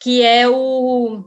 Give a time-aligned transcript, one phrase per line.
[0.00, 1.24] que é o,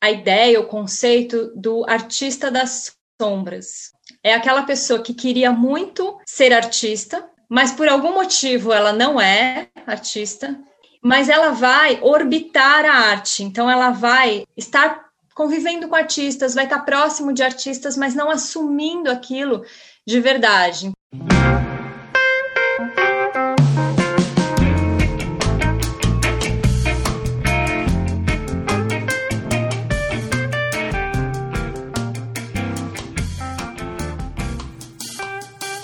[0.00, 3.90] a ideia, o conceito do artista das sombras.
[4.22, 9.68] É aquela pessoa que queria muito ser artista, mas por algum motivo ela não é
[9.86, 10.58] artista,
[11.02, 13.42] mas ela vai orbitar a arte.
[13.42, 19.10] Então ela vai estar convivendo com artistas, vai estar próximo de artistas, mas não assumindo
[19.10, 19.64] aquilo
[20.06, 20.92] de verdade.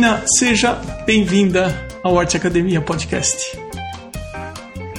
[0.00, 3.36] Nina, seja bem-vinda ao Arte Academia Podcast.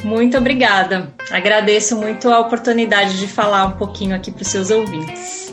[0.03, 1.11] Muito obrigada.
[1.31, 5.51] Agradeço muito a oportunidade de falar um pouquinho aqui para os seus ouvintes.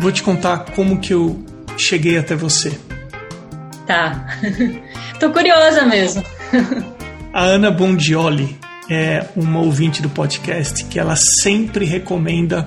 [0.00, 1.44] Vou te contar como que eu
[1.76, 2.72] cheguei até você.
[3.86, 4.28] Tá.
[5.20, 6.24] Tô curiosa mesmo.
[7.34, 8.58] a Ana Bondioli
[8.88, 12.66] é uma ouvinte do podcast que ela sempre recomenda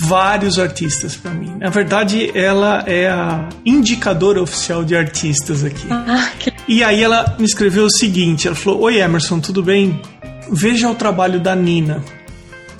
[0.00, 1.56] vários artistas para mim.
[1.58, 5.86] Na verdade, ela é a indicadora oficial de artistas aqui.
[5.90, 6.52] Ah, que...
[6.68, 10.00] E aí ela me escreveu o seguinte: ela falou: Oi Emerson, tudo bem?
[10.50, 12.02] Veja o trabalho da Nina.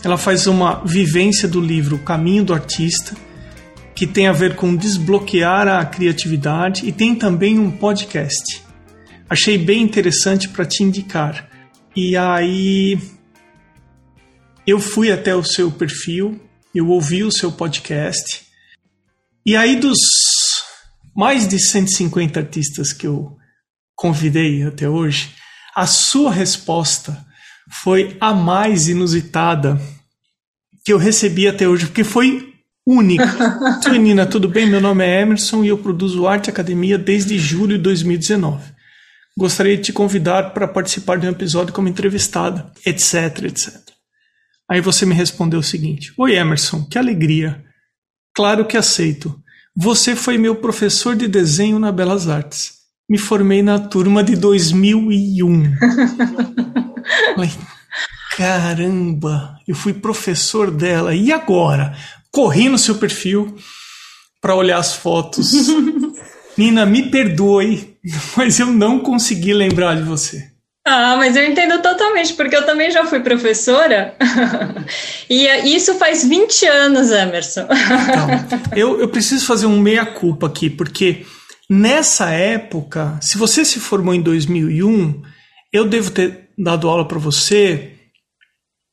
[0.05, 3.17] Ela faz uma vivência do livro O Caminho do Artista,
[3.95, 8.63] que tem a ver com desbloquear a criatividade, e tem também um podcast.
[9.29, 11.49] Achei bem interessante para te indicar.
[11.97, 12.99] E aí
[14.65, 16.41] eu fui até o seu perfil,
[16.79, 18.43] eu ouvi o seu podcast.
[19.45, 19.99] E aí, dos
[21.15, 23.37] mais de 150 artistas que eu
[23.97, 25.35] convidei até hoje,
[25.75, 27.27] a sua resposta
[27.83, 29.81] foi a mais inusitada
[30.85, 32.55] que eu recebi até hoje, porque foi
[32.87, 33.27] única.
[33.91, 34.67] Menina, tudo bem?
[34.67, 38.73] Meu nome é Emerson e eu produzo Arte Academia desde julho de 2019.
[39.37, 43.98] Gostaria de te convidar para participar de um episódio como entrevistada, etc, etc.
[44.71, 47.65] Aí você me respondeu o seguinte: Oi, Emerson, que alegria.
[48.35, 49.41] Claro que aceito.
[49.75, 52.79] Você foi meu professor de desenho na Belas Artes.
[53.09, 55.77] Me formei na turma de 2001.
[57.39, 57.51] Ai,
[58.37, 61.15] caramba, eu fui professor dela.
[61.15, 61.97] E agora?
[62.31, 63.57] Corri no seu perfil
[64.41, 65.53] para olhar as fotos.
[66.59, 67.97] Nina, me perdoe,
[68.37, 70.58] mas eu não consegui lembrar de você.
[70.91, 74.15] Ah, mas eu entendo totalmente, porque eu também já fui professora.
[75.29, 77.67] e isso faz 20 anos, Emerson.
[77.69, 81.27] então, eu, eu preciso fazer um meia-culpa aqui, porque
[81.69, 85.21] nessa época, se você se formou em 2001,
[85.71, 87.93] eu devo ter dado aula para você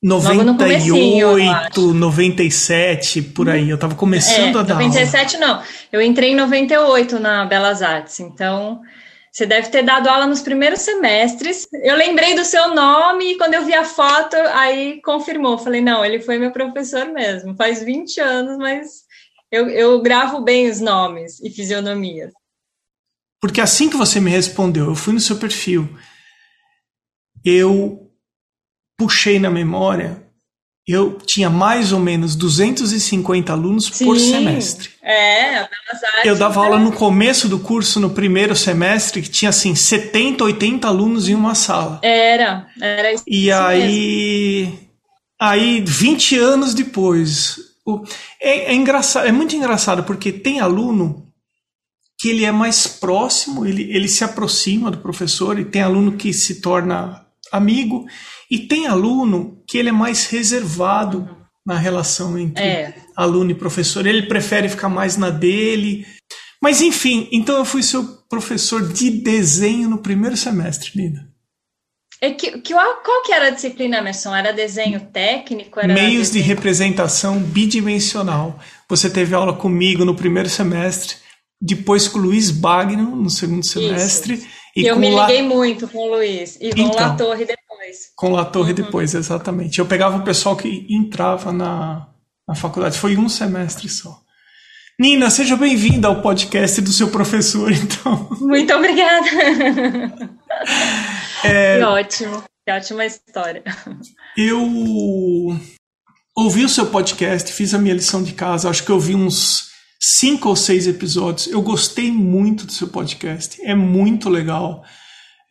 [0.02, 3.70] 98, 97, por aí.
[3.70, 5.46] Eu estava começando é, a dar 97 aula.
[5.46, 5.62] não.
[5.90, 8.82] Eu entrei em 98 na Belas Artes, então
[9.36, 11.68] você deve ter dado aula nos primeiros semestres.
[11.82, 15.58] Eu lembrei do seu nome e quando eu vi a foto, aí confirmou.
[15.58, 17.54] Falei, não, ele foi meu professor mesmo.
[17.54, 19.02] Faz 20 anos, mas
[19.52, 22.32] eu, eu gravo bem os nomes e fisionomias.
[23.38, 25.86] Porque assim que você me respondeu, eu fui no seu perfil,
[27.44, 28.10] eu
[28.96, 30.25] puxei na memória
[30.86, 34.90] eu tinha mais ou menos 250 alunos Sim, por semestre.
[35.02, 35.68] É, a
[36.24, 40.86] Eu dava aula no começo do curso, no primeiro semestre, que tinha assim 70, 80
[40.86, 41.98] alunos em uma sala.
[42.02, 43.24] Era, era isso.
[43.26, 44.90] E aí, mesmo.
[45.40, 48.04] aí 20 anos depois, o,
[48.40, 51.26] é, é engraçado, é muito engraçado porque tem aluno
[52.18, 56.32] que ele é mais próximo, ele, ele se aproxima do professor e tem aluno que
[56.32, 58.06] se torna amigo
[58.50, 61.36] e tem aluno que ele é mais reservado uhum.
[61.66, 62.94] na relação entre é.
[63.16, 64.06] aluno e professor.
[64.06, 66.06] Ele prefere ficar mais na dele.
[66.62, 71.28] Mas enfim, então eu fui seu professor de desenho no primeiro semestre, Nina.
[72.20, 74.34] É que, que, qual que era a disciplina, Emerson?
[74.34, 75.78] Era desenho técnico?
[75.78, 76.44] Era Meios desenho...
[76.44, 78.58] de representação bidimensional.
[78.88, 81.16] Você teve aula comigo no primeiro semestre,
[81.60, 84.34] depois com o Luiz Bagno no segundo semestre.
[84.34, 84.46] Isso.
[84.74, 85.48] E, eu me liguei La...
[85.48, 87.65] muito com o Luiz e com então, La Torre depois.
[88.14, 88.76] Com La Torre uhum.
[88.76, 89.78] depois, exatamente.
[89.78, 92.08] Eu pegava o pessoal que entrava na,
[92.46, 92.98] na faculdade.
[92.98, 94.20] Foi um semestre só.
[94.98, 98.28] Nina, seja bem-vinda ao podcast do seu professor, então.
[98.40, 99.26] Muito obrigada.
[101.44, 103.62] É, que ótimo, que ótima história.
[104.36, 104.58] Eu
[106.34, 109.70] ouvi o seu podcast, fiz a minha lição de casa, acho que eu vi uns
[110.00, 111.46] cinco ou seis episódios.
[111.46, 114.82] Eu gostei muito do seu podcast, é muito legal.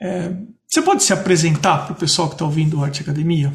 [0.02, 0.32] É,
[0.76, 3.54] você pode se apresentar para o pessoal que está ouvindo Arte Academia?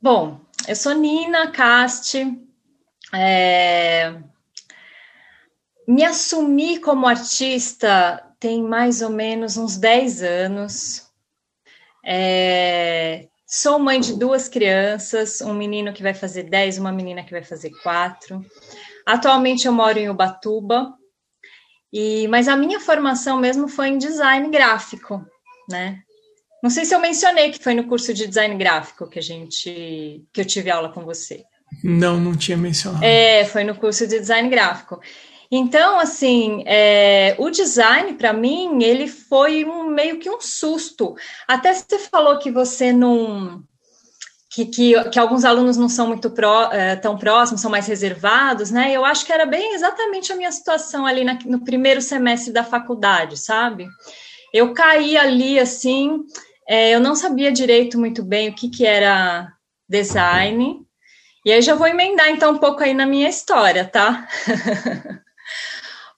[0.00, 2.40] Bom, eu sou Nina Casti.
[3.12, 4.14] É...
[5.86, 11.06] Me assumi como artista tem mais ou menos uns 10 anos.
[12.02, 13.28] É...
[13.46, 17.44] Sou mãe de duas crianças, um menino que vai fazer 10, uma menina que vai
[17.44, 18.42] fazer 4.
[19.04, 20.94] Atualmente eu moro em Ubatuba,
[21.92, 25.22] e, mas a minha formação mesmo foi em design gráfico,
[25.70, 26.00] né?
[26.62, 30.22] Não sei se eu mencionei que foi no curso de design gráfico que a gente
[30.32, 31.44] que eu tive aula com você.
[31.82, 33.04] Não, não tinha mencionado.
[33.04, 35.00] É, foi no curso de design gráfico.
[35.50, 41.16] Então, assim, é, o design para mim ele foi um meio que um susto.
[41.48, 43.64] Até você falou que você não
[44.52, 48.72] que, que, que, alguns alunos não são muito pró, é, tão próximos, são mais reservados,
[48.72, 48.92] né?
[48.92, 52.64] Eu acho que era bem exatamente a minha situação ali na, no primeiro semestre da
[52.64, 53.86] faculdade, sabe?
[54.52, 56.24] Eu caí ali assim,
[56.68, 59.52] é, eu não sabia direito muito bem o que, que era
[59.88, 60.84] design.
[61.44, 64.28] E aí já vou emendar então um pouco aí na minha história, tá?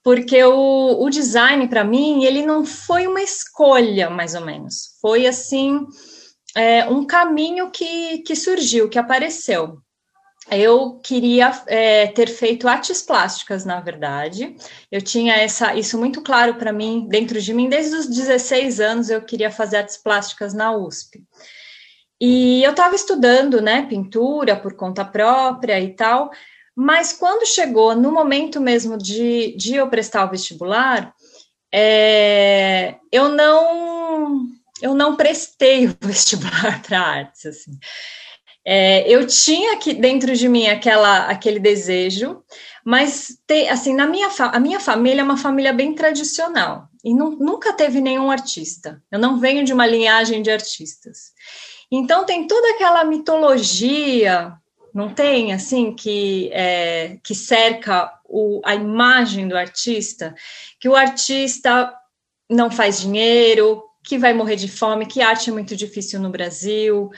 [0.03, 4.99] Porque o, o design, para mim, ele não foi uma escolha, mais ou menos.
[5.01, 5.87] Foi assim,
[6.57, 9.82] é, um caminho que, que surgiu, que apareceu.
[10.57, 14.57] Eu queria é, ter feito artes plásticas, na verdade.
[14.91, 19.11] Eu tinha essa, isso muito claro para mim, dentro de mim, desde os 16 anos
[19.11, 21.23] eu queria fazer artes plásticas na USP.
[22.21, 26.31] E eu estava estudando, né, pintura por conta própria e tal,
[26.75, 31.13] mas quando chegou no momento mesmo de, de eu prestar o vestibular,
[31.75, 34.47] é, eu não
[34.81, 37.79] eu não prestei o vestibular para artes, assim.
[38.65, 42.43] É, eu tinha aqui dentro de mim aquela, aquele desejo,
[42.85, 43.37] mas
[43.71, 48.01] assim na minha a minha família é uma família bem tradicional e não, nunca teve
[48.01, 49.03] nenhum artista.
[49.11, 51.33] Eu não venho de uma linhagem de artistas.
[51.91, 54.53] Então tem toda aquela mitologia,
[54.95, 60.35] não tem assim que é, que cerca o, a imagem do artista,
[60.79, 61.93] que o artista
[62.49, 67.11] não faz dinheiro, que vai morrer de fome, que arte é muito difícil no Brasil,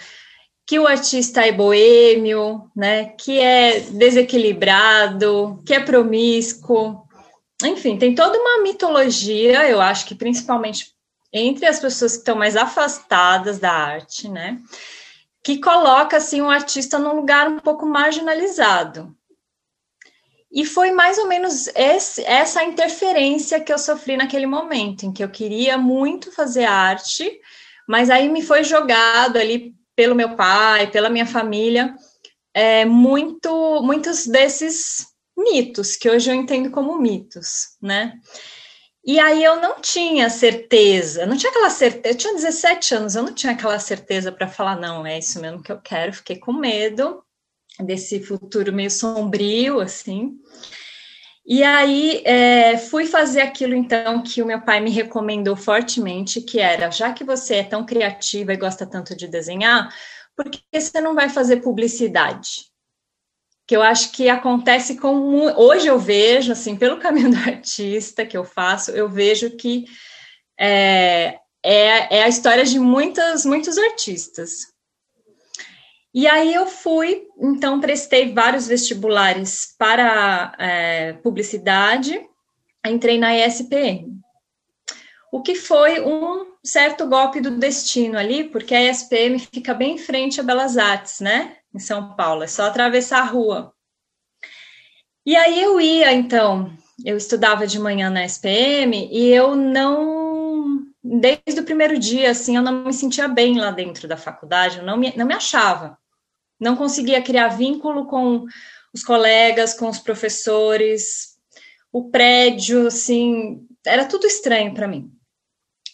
[0.67, 7.07] que o artista é boêmio, né, que é desequilibrado, que é promíscuo.
[7.63, 10.93] Enfim, tem toda uma mitologia, eu acho que principalmente
[11.33, 14.59] entre as pessoas que estão mais afastadas da arte, né,
[15.43, 19.15] que coloca assim o um artista num lugar um pouco marginalizado.
[20.51, 25.23] E foi mais ou menos esse, essa interferência que eu sofri naquele momento, em que
[25.23, 27.29] eu queria muito fazer arte,
[27.89, 31.95] mas aí me foi jogado ali pelo meu pai, pela minha família,
[32.53, 35.07] é, muito, muitos desses
[35.37, 38.19] mitos, que hoje eu entendo como mitos, né?
[39.07, 43.23] E aí eu não tinha certeza, não tinha aquela certeza, eu tinha 17 anos, eu
[43.23, 46.53] não tinha aquela certeza para falar, não, é isso mesmo que eu quero, fiquei com
[46.53, 47.23] medo,
[47.81, 50.39] desse futuro meio sombrio, assim.
[51.47, 56.59] E aí é, fui fazer aquilo então que o meu pai me recomendou fortemente, que
[56.59, 59.95] era, já que você é tão criativa e gosta tanto de desenhar,
[60.35, 62.73] por que você não vai fazer publicidade?
[63.67, 65.17] Que eu acho que acontece com
[65.57, 69.85] hoje eu vejo assim pelo caminho do artista que eu faço, eu vejo que
[70.59, 74.74] é, é, é a história de muitas muitos artistas.
[76.15, 82.25] E aí eu fui, então prestei vários vestibulares para é, publicidade,
[82.87, 84.17] entrei na ESPM.
[85.33, 89.99] O que foi um certo golpe do destino ali, porque a ESPM fica bem em
[89.99, 91.57] frente a Belas Artes, né?
[91.75, 93.75] Em São Paulo, é só atravessar a rua.
[95.27, 96.73] E aí eu ia, então,
[97.05, 102.63] eu estudava de manhã na SPM e eu não, desde o primeiro dia, assim, eu
[102.63, 105.99] não me sentia bem lá dentro da faculdade, eu não me, não me achava
[106.65, 108.47] não conseguia criar vínculo com
[108.93, 111.37] os colegas, com os professores,
[111.93, 115.13] o prédio, assim, era tudo estranho para mim.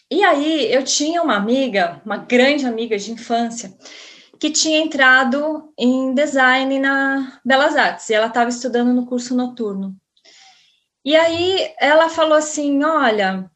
[0.08, 3.76] E aí eu tinha uma amiga, uma grande amiga de infância,
[4.38, 9.96] que tinha entrado em design na Belas Artes e ela estava estudando no curso noturno.
[11.04, 13.50] E aí ela falou assim: Olha,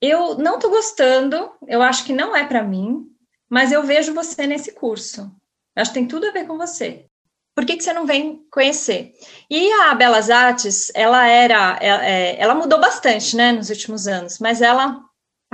[0.00, 3.06] eu não estou gostando, eu acho que não é para mim,
[3.48, 5.30] mas eu vejo você nesse curso.
[5.76, 7.06] Acho que tem tudo a ver com você.
[7.54, 9.12] por que, que você não vem conhecer?
[9.48, 14.60] E a Belas Artes, ela era, é, ela mudou bastante, né, nos últimos anos, mas
[14.60, 15.00] ela,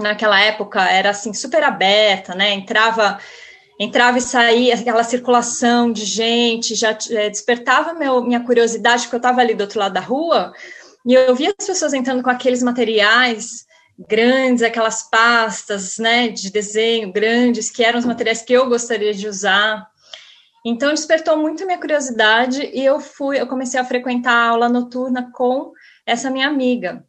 [0.01, 3.19] naquela época, era, assim, super aberta, né, entrava,
[3.79, 9.19] entrava e saía, aquela circulação de gente, já é, despertava meu, minha curiosidade, porque eu
[9.19, 10.55] estava ali do outro lado da rua,
[11.07, 13.67] e eu via as pessoas entrando com aqueles materiais
[14.09, 19.29] grandes, aquelas pastas, né, de desenho grandes, que eram os materiais que eu gostaria de
[19.29, 19.87] usar,
[20.65, 25.31] então despertou muito minha curiosidade e eu fui, eu comecei a frequentar a aula noturna
[25.33, 25.73] com
[26.05, 27.05] essa minha amiga.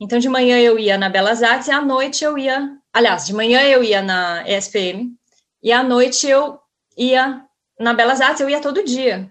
[0.00, 3.34] Então de manhã eu ia na Belas Artes e à noite eu ia, aliás, de
[3.34, 5.14] manhã eu ia na ESPM
[5.62, 6.58] e à noite eu
[6.96, 7.42] ia
[7.78, 9.28] na Belas Artes, eu ia todo dia.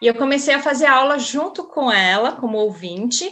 [0.00, 3.30] E eu comecei a fazer aula junto com ela, como ouvinte.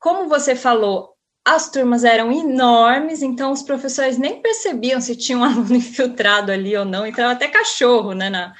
[0.00, 1.14] Como você falou,
[1.44, 6.76] as turmas eram enormes, então os professores nem percebiam se tinha um aluno infiltrado ali
[6.76, 8.54] ou não, entrava até cachorro, né, na,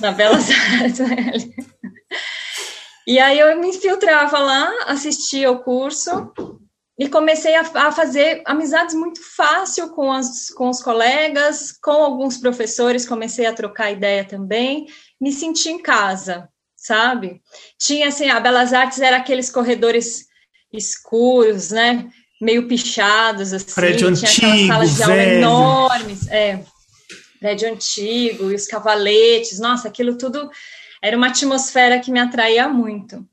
[0.00, 0.48] na Belas
[0.80, 0.98] Artes.
[0.98, 1.32] Né?
[3.06, 6.32] E aí eu me infiltrava lá, assistia ao curso
[6.98, 12.36] e comecei a, a, fazer amizades muito fácil com, as, com os colegas, com alguns
[12.36, 14.86] professores, comecei a trocar ideia também,
[15.20, 17.40] me senti em casa, sabe?
[17.78, 20.26] Tinha assim, a Belas Artes era aqueles corredores
[20.72, 22.08] escuros, né?
[22.40, 25.38] Meio pichados, assim, Prédio tinha antigo, aquelas salas de aula velho.
[25.38, 26.60] enormes, é
[27.40, 30.50] prédio antigo e os cavaletes, nossa, aquilo tudo
[31.02, 33.26] era uma atmosfera que me atraía muito.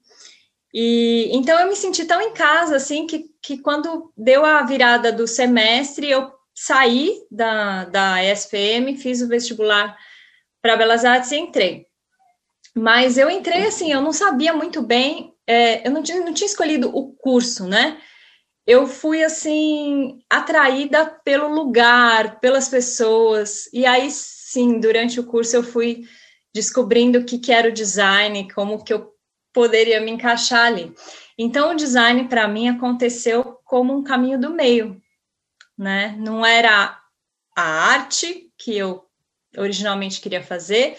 [0.73, 5.11] E então eu me senti tão em casa assim que, que quando deu a virada
[5.11, 9.97] do semestre, eu saí da, da ESPM, fiz o vestibular
[10.61, 11.85] para Belas Artes e entrei.
[12.73, 16.47] Mas eu entrei assim, eu não sabia muito bem, é, eu não tinha, não tinha
[16.47, 17.97] escolhido o curso, né?
[18.67, 23.69] Eu fui assim atraída pelo lugar, pelas pessoas.
[23.71, 26.05] E aí sim, durante o curso eu fui
[26.53, 29.13] descobrindo o que, que era o design, como que eu
[29.53, 30.93] poderia me encaixar ali.
[31.37, 35.01] Então o design para mim aconteceu como um caminho do meio,
[35.77, 36.15] né?
[36.19, 36.99] Não era
[37.55, 39.05] a arte que eu
[39.57, 40.97] originalmente queria fazer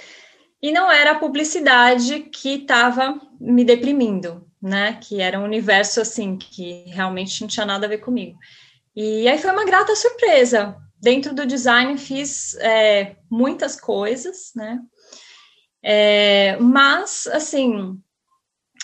[0.62, 4.98] e não era a publicidade que estava me deprimindo, né?
[5.00, 8.38] Que era um universo assim que realmente não tinha nada a ver comigo.
[8.94, 10.76] E aí foi uma grata surpresa.
[11.00, 14.80] Dentro do design fiz é, muitas coisas, né?
[15.82, 17.96] É, mas assim,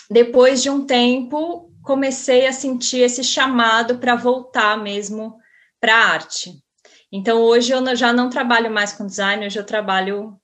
[0.09, 5.37] depois de um tempo, comecei a sentir esse chamado para voltar mesmo
[5.79, 6.63] para a arte.
[7.11, 10.39] Então hoje eu já não trabalho mais com design, hoje eu trabalho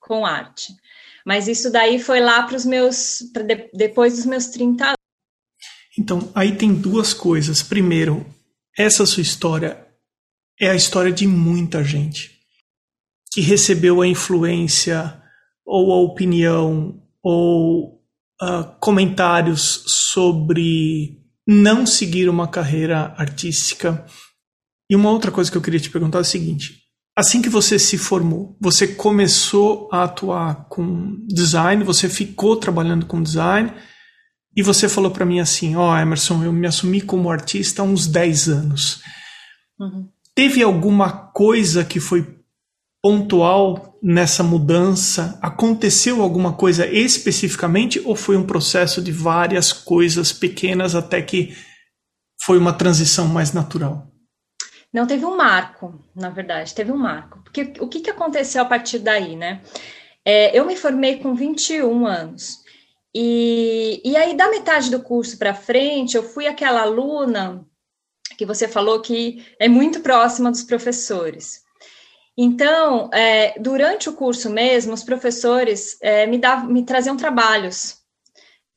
[0.00, 0.74] com arte.
[1.28, 3.18] Mas isso daí foi lá para os meus.
[3.34, 4.96] De, depois dos meus 30 anos.
[5.98, 7.62] Então, aí tem duas coisas.
[7.62, 8.24] Primeiro,
[8.74, 9.86] essa sua história
[10.58, 12.30] é a história de muita gente
[13.30, 15.22] que recebeu a influência
[15.66, 18.00] ou a opinião ou
[18.40, 24.02] uh, comentários sobre não seguir uma carreira artística.
[24.88, 26.77] E uma outra coisa que eu queria te perguntar é o seguinte:
[27.18, 33.20] Assim que você se formou, você começou a atuar com design, você ficou trabalhando com
[33.20, 33.72] design
[34.56, 37.84] e você falou para mim assim: Ó, oh, Emerson, eu me assumi como artista há
[37.84, 39.00] uns 10 anos.
[39.80, 40.08] Uhum.
[40.32, 42.38] Teve alguma coisa que foi
[43.02, 45.36] pontual nessa mudança?
[45.42, 51.52] Aconteceu alguma coisa especificamente ou foi um processo de várias coisas pequenas até que
[52.44, 54.07] foi uma transição mais natural?
[54.92, 57.40] Não teve um marco, na verdade, teve um marco.
[57.42, 59.62] Porque o que, que aconteceu a partir daí, né?
[60.24, 62.58] É, eu me formei com 21 anos.
[63.14, 67.66] E, e aí, da metade do curso para frente, eu fui aquela aluna
[68.36, 71.62] que você falou que é muito próxima dos professores.
[72.36, 77.98] Então, é, durante o curso mesmo, os professores é, me, davam, me traziam trabalhos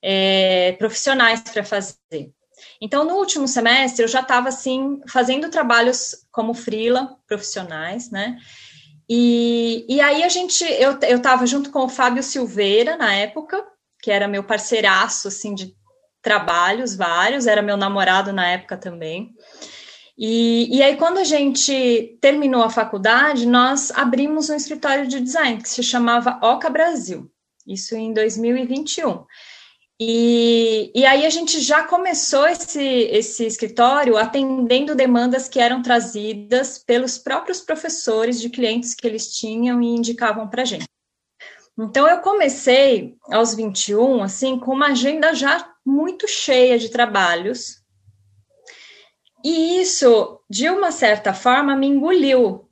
[0.01, 2.33] é, profissionais para fazer.
[2.81, 8.39] Então, no último semestre, eu já estava, assim, fazendo trabalhos como frila, profissionais, né?
[9.07, 13.63] E, e aí a gente, eu estava junto com o Fábio Silveira, na época,
[14.01, 15.75] que era meu parceiraço, assim, de
[16.21, 19.31] trabalhos vários, era meu namorado na época também.
[20.17, 25.61] E, e aí, quando a gente terminou a faculdade, nós abrimos um escritório de design
[25.61, 27.31] que se chamava Oca Brasil,
[27.67, 29.25] isso em 2021.
[30.03, 36.79] E, e aí a gente já começou esse, esse escritório atendendo demandas que eram trazidas
[36.79, 40.87] pelos próprios professores de clientes que eles tinham e indicavam para a gente.
[41.79, 47.83] Então eu comecei aos 21, assim, com uma agenda já muito cheia de trabalhos.
[49.45, 52.67] E isso, de uma certa forma, me engoliu,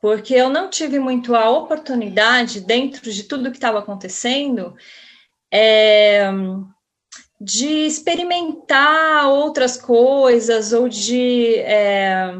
[0.00, 4.74] porque eu não tive muito a oportunidade, dentro de tudo que estava acontecendo,
[5.52, 6.30] é,
[7.38, 12.34] de experimentar outras coisas ou de, é,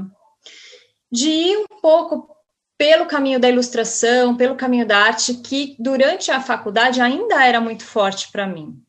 [1.11, 2.33] de ir um pouco
[2.78, 7.85] pelo caminho da ilustração, pelo caminho da arte, que durante a faculdade ainda era muito
[7.85, 8.83] forte para mim.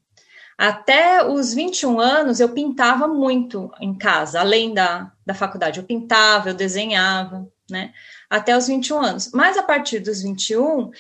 [0.58, 5.80] Até os 21 anos, eu pintava muito em casa, além da, da faculdade.
[5.80, 7.92] Eu pintava, eu desenhava, né?
[8.30, 9.32] Até os 21 anos.
[9.34, 10.92] Mas a partir dos 21,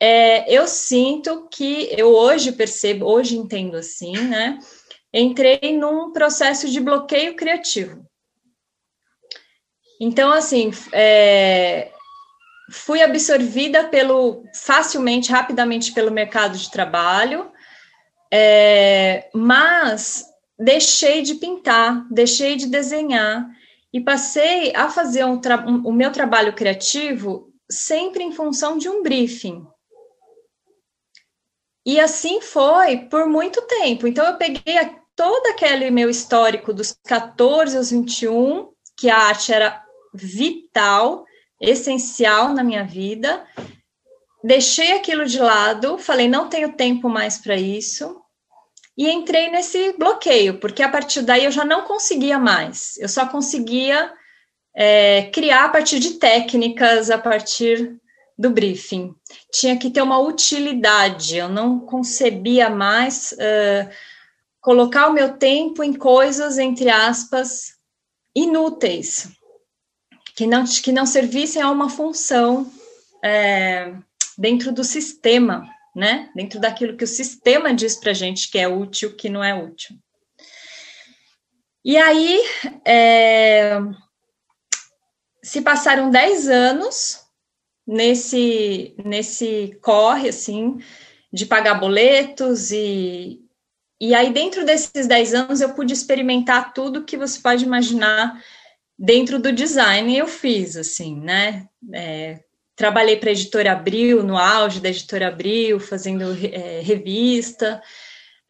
[0.00, 4.58] é, eu sinto que eu hoje percebo, hoje entendo assim, né?
[5.12, 8.06] Entrei num processo de bloqueio criativo.
[10.00, 11.90] Então, assim, é,
[12.70, 17.50] fui absorvida pelo facilmente, rapidamente pelo mercado de trabalho,
[18.32, 20.24] é, mas
[20.56, 23.48] deixei de pintar, deixei de desenhar
[23.92, 25.40] e passei a fazer um
[25.84, 29.66] o meu trabalho criativo sempre em função de um briefing.
[31.88, 34.06] E assim foi por muito tempo.
[34.06, 34.76] Então, eu peguei
[35.16, 41.24] todo aquele meu histórico dos 14 aos 21, que a arte era vital,
[41.58, 43.42] essencial na minha vida,
[44.44, 48.20] deixei aquilo de lado, falei, não tenho tempo mais para isso,
[48.94, 53.26] e entrei nesse bloqueio, porque a partir daí eu já não conseguia mais, eu só
[53.26, 54.12] conseguia
[54.76, 57.98] é, criar a partir de técnicas, a partir
[58.38, 59.14] do briefing.
[59.52, 63.90] Tinha que ter uma utilidade, eu não concebia mais uh,
[64.60, 67.76] colocar o meu tempo em coisas, entre aspas,
[68.34, 69.28] inúteis,
[70.36, 72.70] que não, que não servissem a uma função
[73.24, 73.92] é,
[74.36, 76.30] dentro do sistema, né?
[76.36, 79.96] Dentro daquilo que o sistema diz para gente que é útil, que não é útil.
[81.84, 82.40] E aí,
[82.84, 83.80] é,
[85.42, 87.27] se passaram 10 anos
[87.88, 90.78] nesse, nesse corre, assim,
[91.32, 93.40] de pagar boletos e,
[93.98, 98.38] e aí dentro desses 10 anos eu pude experimentar tudo que você pode imaginar
[98.98, 101.66] dentro do design eu fiz, assim, né?
[101.94, 102.40] É,
[102.76, 107.80] trabalhei para a editora Abril, no auge da editora Abril, fazendo é, revista,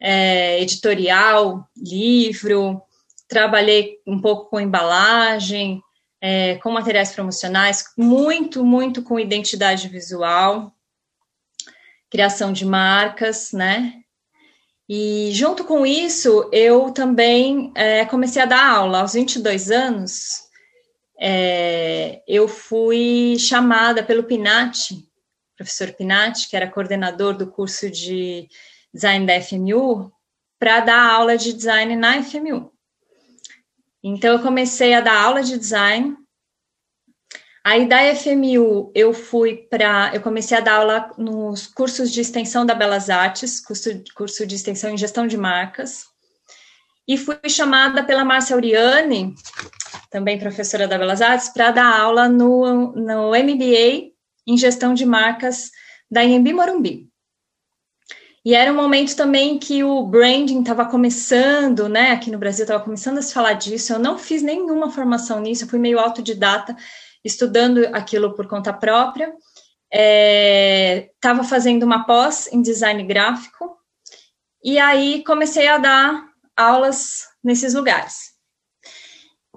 [0.01, 2.81] é, editorial, livro,
[3.27, 5.81] trabalhei um pouco com embalagem,
[6.21, 10.73] é, com materiais promocionais, muito, muito com identidade visual,
[12.09, 13.93] criação de marcas, né?
[14.87, 19.01] E junto com isso, eu também é, comecei a dar aula.
[19.01, 20.49] Aos 22 anos,
[21.19, 25.07] é, eu fui chamada pelo Pinati,
[25.55, 28.47] professor Pinati, que era coordenador do curso de
[28.91, 30.11] design da FMU,
[30.57, 32.71] para dar aula de design na FMU.
[34.03, 36.15] Então, eu comecei a dar aula de design
[37.63, 42.65] Aí da FMU eu fui para, eu comecei a dar aula nos cursos de extensão
[42.65, 46.05] da Belas Artes, curso, curso de extensão em gestão de marcas,
[47.07, 49.35] e fui chamada pela Márcia Uriani,
[50.09, 54.13] também professora da Belas Artes, para dar aula no, no MBA
[54.47, 55.69] em gestão de marcas
[56.09, 57.08] da Inhembi Morumbi.
[58.45, 62.11] E era um momento também que o branding estava começando, né?
[62.11, 63.93] Aqui no Brasil estava começando a se falar disso.
[63.93, 66.75] Eu não fiz nenhuma formação nisso, eu fui meio autodidata
[67.23, 69.33] estudando aquilo por conta própria.
[69.91, 73.77] Estava é, fazendo uma pós em design gráfico
[74.63, 76.25] e aí comecei a dar
[76.55, 78.29] aulas nesses lugares.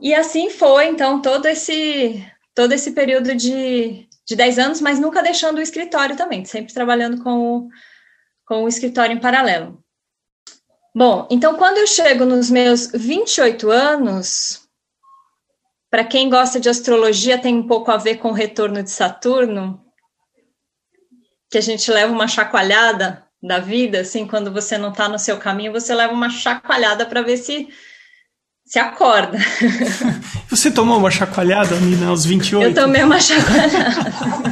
[0.01, 5.23] E assim foi, então, todo esse todo esse período de, de 10 anos, mas nunca
[5.23, 7.68] deixando o escritório também, sempre trabalhando com o,
[8.46, 9.83] com o escritório em paralelo.
[10.94, 14.62] Bom, então quando eu chego nos meus 28 anos,
[15.90, 19.83] para quem gosta de astrologia, tem um pouco a ver com o retorno de Saturno,
[21.50, 25.37] que a gente leva uma chacoalhada da vida, assim, quando você não está no seu
[25.38, 27.68] caminho, você leva uma chacoalhada para ver se
[28.64, 29.37] se acorda.
[30.48, 32.68] Você tomou uma chacoalhada, Nina, aos 28?
[32.68, 34.52] Eu tomei uma chacoalhada.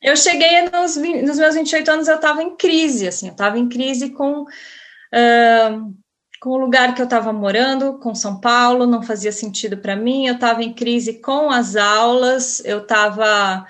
[0.00, 3.68] eu cheguei nos, nos meus 28 anos, eu estava em crise, assim, eu estava em
[3.68, 5.94] crise com uh,
[6.40, 10.26] com o lugar que eu estava morando, com São Paulo, não fazia sentido para mim.
[10.26, 13.66] Eu estava em crise com as aulas, eu estava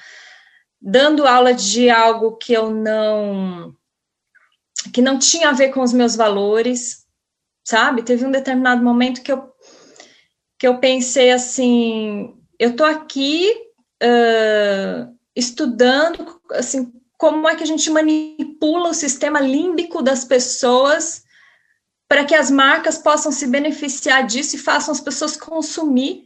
[0.80, 3.74] dando aula de algo que eu não
[4.92, 7.04] que não tinha a ver com os meus valores,
[7.64, 8.02] sabe?
[8.02, 9.48] Teve um determinado momento que eu
[10.58, 13.48] que eu pensei assim, eu tô aqui
[14.02, 21.24] uh, estudando assim como é que a gente manipula o sistema límbico das pessoas
[22.08, 26.24] para que as marcas possam se beneficiar disso e façam as pessoas consumir.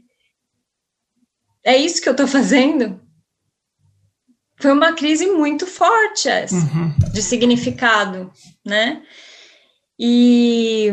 [1.64, 3.00] É isso que eu estou fazendo?
[4.62, 6.94] foi uma crise muito forte essa, uhum.
[7.12, 8.32] de significado,
[8.64, 9.02] né?
[9.98, 10.88] E,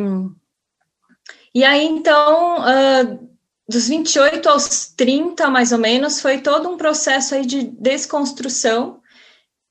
[1.53, 3.28] e aí, então, uh,
[3.69, 8.99] dos 28 aos 30, mais ou menos, foi todo um processo aí de desconstrução.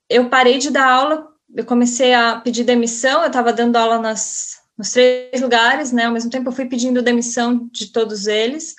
[0.09, 4.61] Eu parei de dar aula, eu comecei a pedir demissão, eu estava dando aula nas,
[4.79, 6.05] nos três lugares, né?
[6.05, 8.77] Ao mesmo tempo, eu fui pedindo demissão de todos eles.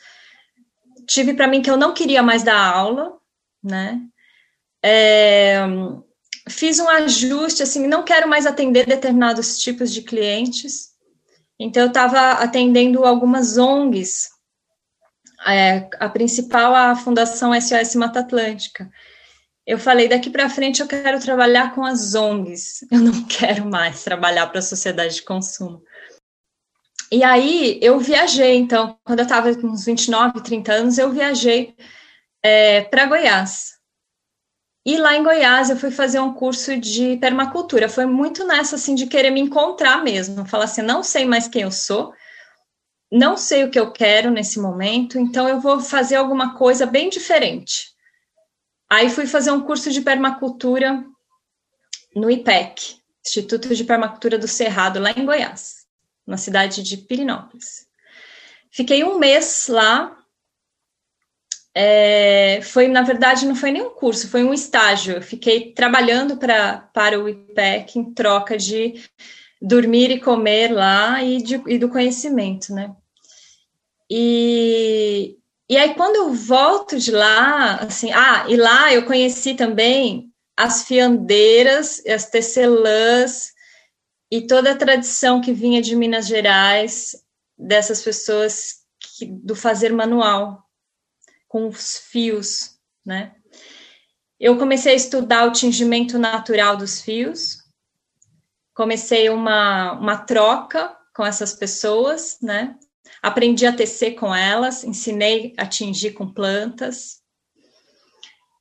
[1.05, 3.17] Tive para mim que eu não queria mais dar aula,
[3.61, 3.99] né?
[4.81, 5.59] É,
[6.47, 10.91] fiz um ajuste, assim, não quero mais atender determinados tipos de clientes.
[11.59, 14.38] Então, eu estava atendendo algumas ONGs,
[15.47, 18.89] é, a principal, a Fundação SOS Mata Atlântica.
[19.65, 24.03] Eu falei, daqui para frente eu quero trabalhar com as ONGs, eu não quero mais
[24.03, 25.83] trabalhar para a sociedade de consumo.
[27.11, 31.75] E aí eu viajei, então, quando eu estava com uns 29, 30 anos, eu viajei
[32.43, 33.79] é, para Goiás.
[34.85, 37.89] E lá em Goiás eu fui fazer um curso de permacultura.
[37.89, 41.63] Foi muito nessa assim de querer me encontrar mesmo, falar assim, não sei mais quem
[41.63, 42.13] eu sou,
[43.11, 47.09] não sei o que eu quero nesse momento, então eu vou fazer alguma coisa bem
[47.09, 47.89] diferente.
[48.89, 51.03] Aí fui fazer um curso de permacultura
[52.15, 55.85] no IPEC, Instituto de Permacultura do Cerrado, lá em Goiás,
[56.25, 57.87] na cidade de Pirinópolis.
[58.71, 60.15] Fiquei um mês lá.
[61.75, 65.15] É, foi, na verdade, não foi nem um curso, foi um estágio.
[65.15, 69.03] Eu fiquei trabalhando pra, para o IPEC em troca de
[69.61, 72.95] dormir e comer lá e, de, e do conhecimento, né?
[74.09, 75.37] E,
[75.69, 80.83] e aí, quando eu volto de lá, assim, ah, e lá eu conheci também as
[80.83, 83.53] fiandeiras, as tecelãs
[84.31, 87.15] e toda a tradição que vinha de Minas Gerais,
[87.57, 90.63] dessas pessoas que, do fazer manual,
[91.47, 93.35] com os fios, né?
[94.39, 97.57] Eu comecei a estudar o tingimento natural dos fios,
[98.73, 102.77] comecei uma, uma troca com essas pessoas, né?
[103.21, 107.19] Aprendi a tecer com elas, ensinei a tingir com plantas.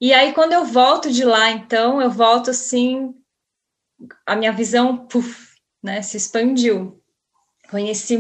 [0.01, 3.15] E aí, quando eu volto de lá, então, eu volto assim,
[4.25, 7.03] a minha visão puff, né, se expandiu.
[7.69, 8.19] Conheci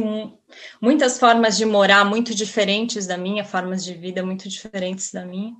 [0.80, 5.54] muitas formas de morar muito diferentes da minha, formas de vida muito diferentes da minha.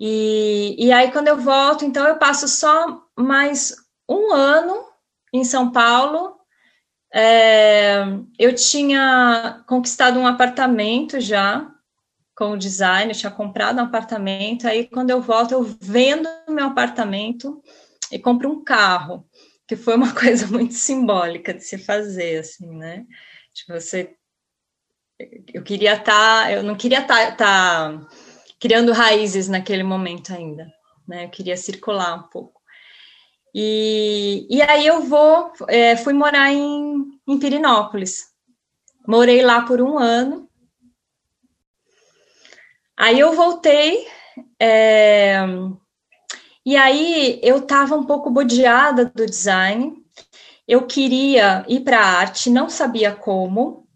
[0.00, 3.74] E, e aí, quando eu volto, então, eu passo só mais
[4.08, 4.84] um ano
[5.32, 6.37] em São Paulo.
[7.12, 8.02] É,
[8.38, 11.72] eu tinha conquistado um apartamento já
[12.36, 14.68] com o design, tinha comprado um apartamento.
[14.68, 17.62] Aí, quando eu volto, eu vendo meu apartamento
[18.12, 19.26] e compro um carro,
[19.66, 23.04] que foi uma coisa muito simbólica de se fazer, assim, né?
[23.54, 24.14] De você.
[25.52, 28.06] Eu queria estar, tá, eu não queria estar tá, tá
[28.60, 30.70] criando raízes naquele momento ainda,
[31.08, 31.24] né?
[31.24, 32.57] Eu queria circular um pouco.
[33.54, 38.26] E, e aí eu vou, é, fui morar em, em Pirinópolis.
[39.06, 40.48] Morei lá por um ano.
[42.96, 44.06] Aí eu voltei,
[44.60, 45.38] é,
[46.66, 49.96] e aí eu estava um pouco bodeada do design.
[50.66, 53.88] Eu queria ir para a arte, não sabia como.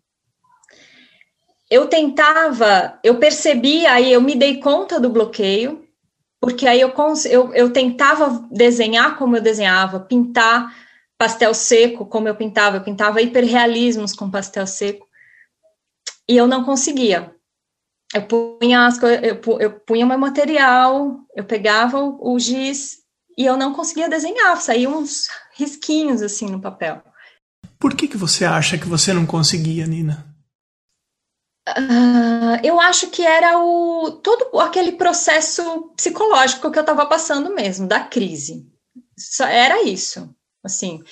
[1.71, 5.82] Eu tentava, eu percebi, aí eu me dei conta do bloqueio,
[6.43, 6.93] porque aí eu,
[7.31, 10.75] eu, eu tentava desenhar como eu desenhava, pintar
[11.17, 15.07] pastel seco como eu pintava, eu pintava hiperrealismos com pastel seco,
[16.29, 17.33] e eu não conseguia.
[18.13, 22.97] Eu punha, as, eu, eu punha meu material, eu pegava o, o giz
[23.39, 27.05] e eu não conseguia desenhar, saíam uns risquinhos assim no papel.
[27.79, 30.32] Por que, que você acha que você não conseguia, Nina?
[31.69, 37.87] Uh, eu acho que era o todo aquele processo psicológico que eu estava passando mesmo,
[37.87, 38.67] da crise.
[39.17, 41.03] Só era isso, assim.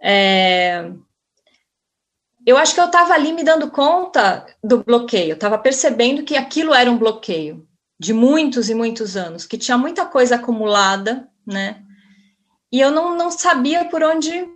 [0.00, 0.90] É,
[2.46, 6.72] eu acho que eu estava ali me dando conta do bloqueio, estava percebendo que aquilo
[6.72, 7.66] era um bloqueio
[7.98, 11.82] de muitos e muitos anos, que tinha muita coisa acumulada, né?
[12.70, 14.48] E eu não, não sabia por onde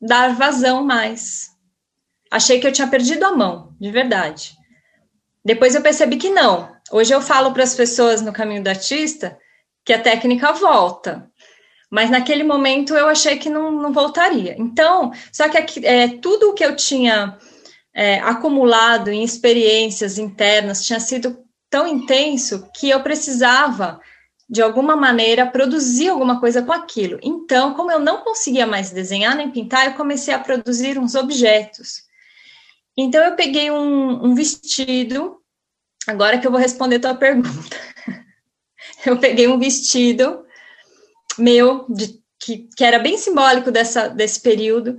[0.00, 1.53] dar vazão mais.
[2.34, 4.56] Achei que eu tinha perdido a mão, de verdade.
[5.44, 6.68] Depois eu percebi que não.
[6.90, 9.38] Hoje eu falo para as pessoas no caminho do artista
[9.84, 11.30] que a técnica volta.
[11.88, 14.56] Mas naquele momento eu achei que não, não voltaria.
[14.58, 17.38] Então, só que é, tudo o que eu tinha
[17.94, 21.38] é, acumulado em experiências internas tinha sido
[21.70, 24.00] tão intenso que eu precisava,
[24.50, 27.16] de alguma maneira, produzir alguma coisa com aquilo.
[27.22, 32.03] Então, como eu não conseguia mais desenhar nem pintar, eu comecei a produzir uns objetos.
[32.96, 35.40] Então eu peguei um, um vestido,
[36.06, 37.76] agora que eu vou responder tua pergunta.
[39.04, 40.44] eu peguei um vestido
[41.38, 44.98] meu, de, que, que era bem simbólico dessa, desse período,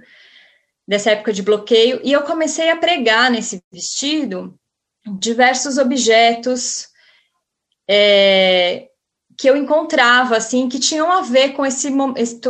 [0.87, 4.57] dessa época de bloqueio, e eu comecei a pregar nesse vestido
[5.19, 6.87] diversos objetos
[7.87, 8.87] é,
[9.37, 11.91] que eu encontrava, assim, que tinham a ver com esse,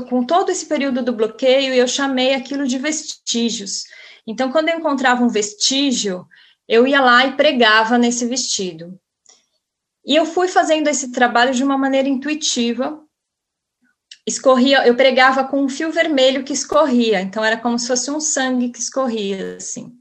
[0.09, 3.83] com todo esse período do bloqueio, e eu chamei aquilo de vestígios.
[4.27, 6.27] Então, quando eu encontrava um vestígio,
[6.67, 8.99] eu ia lá e pregava nesse vestido.
[10.05, 13.01] E eu fui fazendo esse trabalho de uma maneira intuitiva.
[14.25, 18.19] Escorria, eu pregava com um fio vermelho que escorria, então era como se fosse um
[18.19, 19.93] sangue que escorria, assim.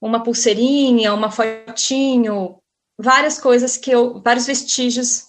[0.00, 2.60] Uma pulseirinha, uma fotinho,
[2.98, 5.24] várias coisas que eu, vários vestígios.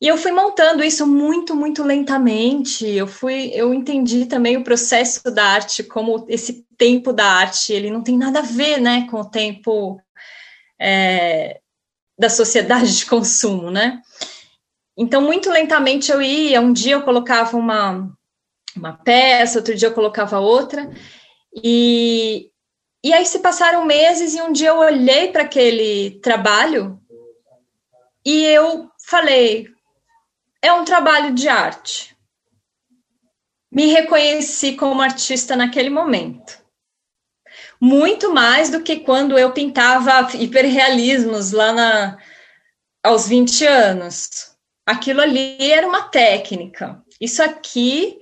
[0.00, 2.86] E eu fui montando isso muito, muito lentamente.
[2.86, 7.90] Eu fui, eu entendi também o processo da arte como esse tempo da arte, ele
[7.90, 10.00] não tem nada a ver, né, com o tempo
[10.80, 11.60] é,
[12.16, 14.00] da sociedade de consumo, né?
[14.96, 18.10] Então, muito lentamente eu ia, um dia eu colocava uma,
[18.76, 20.90] uma peça, outro dia eu colocava outra,
[21.62, 22.50] e,
[23.04, 27.00] e aí se passaram meses e um dia eu olhei para aquele trabalho
[28.24, 29.68] e eu falei,
[30.62, 32.16] é um trabalho de arte.
[33.70, 36.58] Me reconheci como artista naquele momento
[37.80, 42.18] muito mais do que quando eu pintava hiperrealismos lá na,
[43.02, 44.52] aos 20 anos.
[44.86, 47.02] Aquilo ali era uma técnica.
[47.20, 48.18] Isso aqui,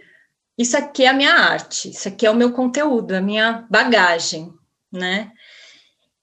[0.59, 4.53] isso aqui é a minha arte, isso aqui é o meu conteúdo, a minha bagagem,
[4.93, 5.31] né?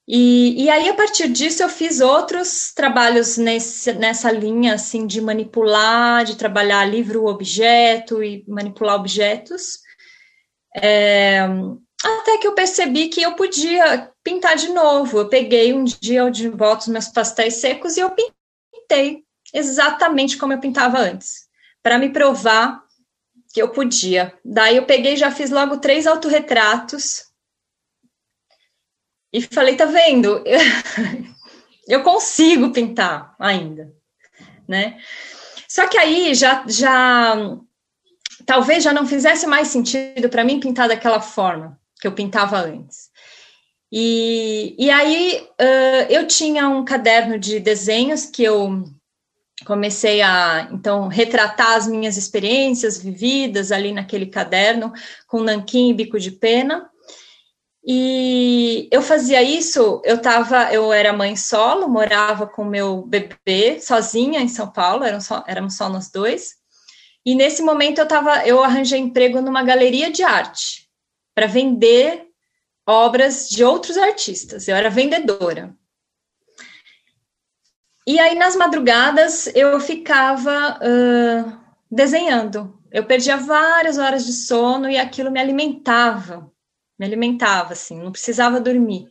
[0.07, 5.21] E, e aí, a partir disso, eu fiz outros trabalhos nesse, nessa linha, assim, de
[5.21, 9.79] manipular, de trabalhar livro-objeto e manipular objetos.
[10.75, 11.39] É,
[12.03, 15.19] até que eu percebi que eu podia pintar de novo.
[15.19, 20.51] Eu peguei um dia de volta os meus pastéis secos e eu pintei exatamente como
[20.51, 21.47] eu pintava antes,
[21.81, 22.83] para me provar
[23.53, 24.33] que eu podia.
[24.43, 27.31] Daí eu peguei, já fiz logo três autorretratos
[29.33, 30.43] e falei, tá vendo?
[31.89, 33.91] eu consigo pintar ainda,
[34.67, 34.97] né?
[35.67, 37.57] Só que aí já já
[38.45, 43.11] talvez já não fizesse mais sentido para mim pintar daquela forma que eu pintava antes.
[43.91, 48.83] E, e aí uh, eu tinha um caderno de desenhos que eu
[49.65, 54.91] comecei a então retratar as minhas experiências vividas ali naquele caderno
[55.27, 56.89] com nanquim e bico de pena.
[57.85, 64.39] E eu fazia isso, eu tava, eu era mãe solo, morava com meu bebê sozinha
[64.39, 66.55] em São Paulo, eram só, éramos só nós dois.
[67.25, 70.89] E nesse momento eu tava, eu arranjei emprego numa galeria de arte
[71.35, 72.27] para vender
[72.87, 74.67] obras de outros artistas.
[74.67, 75.75] Eu era vendedora.
[78.05, 81.57] E aí, nas madrugadas, eu ficava uh,
[81.89, 82.77] desenhando.
[82.91, 86.52] Eu perdia várias horas de sono e aquilo me alimentava.
[87.03, 89.09] Me alimentava, assim, não precisava dormir.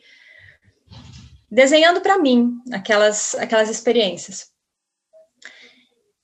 [1.50, 4.50] Desenhando para mim aquelas, aquelas experiências.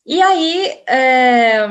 [0.07, 1.67] E aí, é,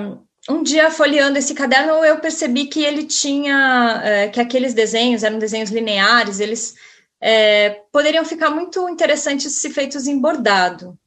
[0.48, 5.40] um dia folheando esse caderno eu percebi que ele tinha é, que aqueles desenhos eram
[5.40, 6.76] desenhos lineares eles
[7.20, 10.98] é, poderiam ficar muito interessantes se feitos em bordado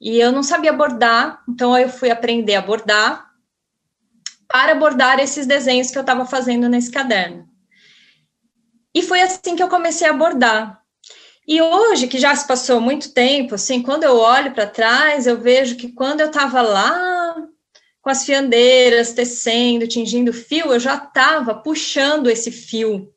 [0.00, 3.30] e eu não sabia bordar então eu fui aprender a bordar
[4.48, 7.51] para bordar esses desenhos que eu estava fazendo nesse caderno
[8.94, 10.82] e foi assim que eu comecei a bordar
[11.46, 15.40] e hoje, que já se passou muito tempo, assim, quando eu olho para trás, eu
[15.40, 17.36] vejo que quando eu estava lá
[18.00, 23.12] com as fiandeiras, tecendo, tingindo fio, eu já estava puxando esse fio,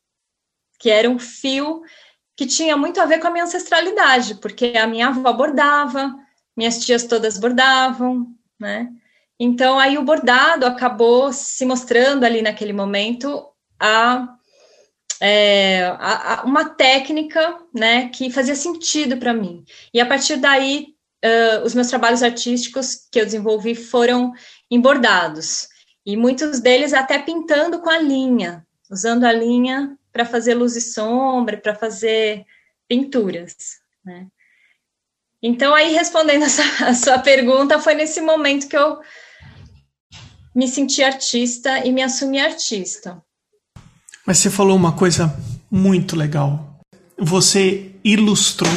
[0.79, 1.81] que era um fio
[2.35, 6.15] que tinha muito a ver com a minha ancestralidade, porque a minha avó bordava,
[6.57, 8.27] minhas tias todas bordavam,
[8.59, 8.89] né?
[9.39, 13.47] Então, aí o bordado acabou se mostrando ali naquele momento
[13.79, 14.34] a,
[15.21, 19.63] é, a, a uma técnica, né, que fazia sentido para mim.
[19.93, 24.33] E a partir daí, uh, os meus trabalhos artísticos que eu desenvolvi foram
[24.69, 25.67] em bordados.
[26.05, 30.81] E muitos deles até pintando com a linha, usando a linha para fazer luz e
[30.81, 32.45] sombra, para fazer
[32.87, 33.55] pinturas.
[34.03, 34.27] Né?
[35.41, 38.99] Então, aí respondendo a sua, a sua pergunta, foi nesse momento que eu
[40.53, 43.21] me senti artista e me assumi artista.
[44.25, 45.37] Mas você falou uma coisa
[45.69, 46.79] muito legal.
[47.17, 48.71] Você ilustrou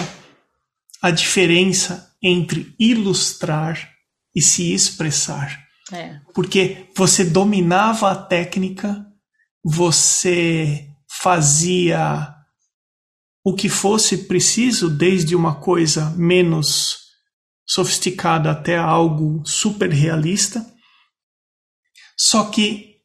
[1.02, 3.90] a diferença entre ilustrar
[4.34, 5.66] e se expressar.
[5.92, 6.20] É.
[6.34, 9.06] Porque você dominava a técnica,
[9.64, 10.86] você
[11.20, 12.34] fazia
[13.44, 16.98] o que fosse preciso, desde uma coisa menos
[17.66, 20.66] sofisticada até algo super realista.
[22.18, 22.97] Só que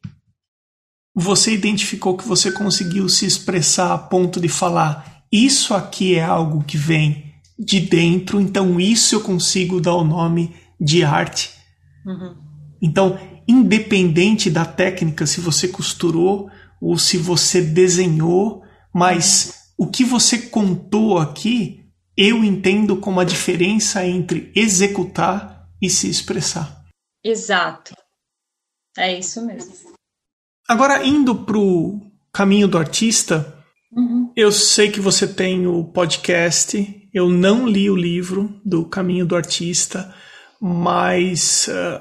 [1.14, 6.64] você identificou que você conseguiu se expressar a ponto de falar: isso aqui é algo
[6.64, 11.50] que vem de dentro, então isso eu consigo dar o nome de arte.
[12.04, 12.36] Uhum.
[12.82, 16.50] Então, independente da técnica, se você costurou
[16.80, 21.84] ou se você desenhou, mas o que você contou aqui,
[22.16, 26.84] eu entendo como a diferença entre executar e se expressar.
[27.24, 27.94] Exato.
[28.96, 29.93] É isso mesmo.
[30.68, 32.00] Agora, indo para o
[32.32, 33.54] caminho do artista,
[33.92, 34.32] uhum.
[34.34, 39.36] eu sei que você tem o podcast, eu não li o livro do Caminho do
[39.36, 40.14] Artista,
[40.60, 42.00] mas uh,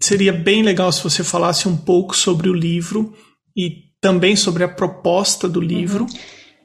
[0.00, 3.14] seria bem legal se você falasse um pouco sobre o livro
[3.56, 6.04] e também sobre a proposta do livro.
[6.04, 6.18] Uhum.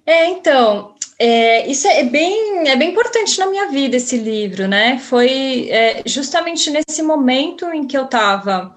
[0.05, 4.97] É, então, é, isso é bem, é bem importante na minha vida, esse livro, né?
[4.97, 8.75] Foi é, justamente nesse momento em que eu estava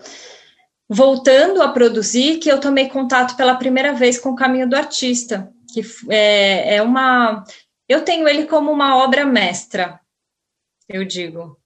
[0.92, 5.50] voltando a produzir que eu tomei contato pela primeira vez com o Caminho do Artista,
[5.72, 7.44] que é, é uma.
[7.88, 9.98] Eu tenho ele como uma obra mestra,
[10.86, 11.58] eu digo.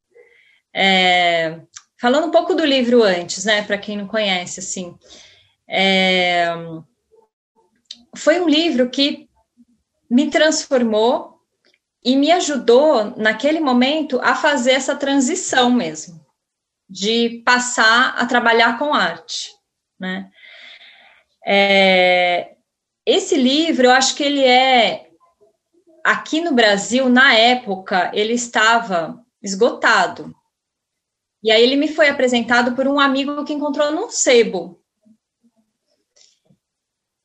[0.73, 1.61] É,
[2.01, 4.97] falando um pouco do livro antes, né, para quem não conhece, assim.
[5.69, 6.47] É,
[8.17, 9.29] foi um livro que
[10.09, 11.41] me transformou
[12.05, 16.25] e me ajudou naquele momento a fazer essa transição mesmo,
[16.89, 19.51] de passar a trabalhar com arte,
[19.99, 20.31] né?
[21.45, 22.57] É,
[23.05, 25.11] esse livro, eu acho que ele é
[26.05, 30.35] aqui no Brasil, na época, ele estava esgotado.
[31.43, 34.81] E aí ele me foi apresentado por um amigo que encontrou num sebo.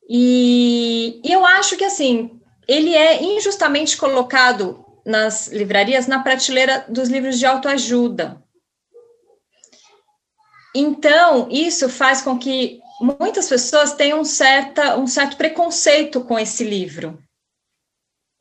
[0.07, 7.09] E, e eu acho que assim, ele é injustamente colocado nas livrarias na prateleira dos
[7.09, 8.40] livros de autoajuda.
[10.75, 12.79] Então, isso faz com que
[13.19, 17.21] muitas pessoas tenham um, certa, um certo preconceito com esse livro.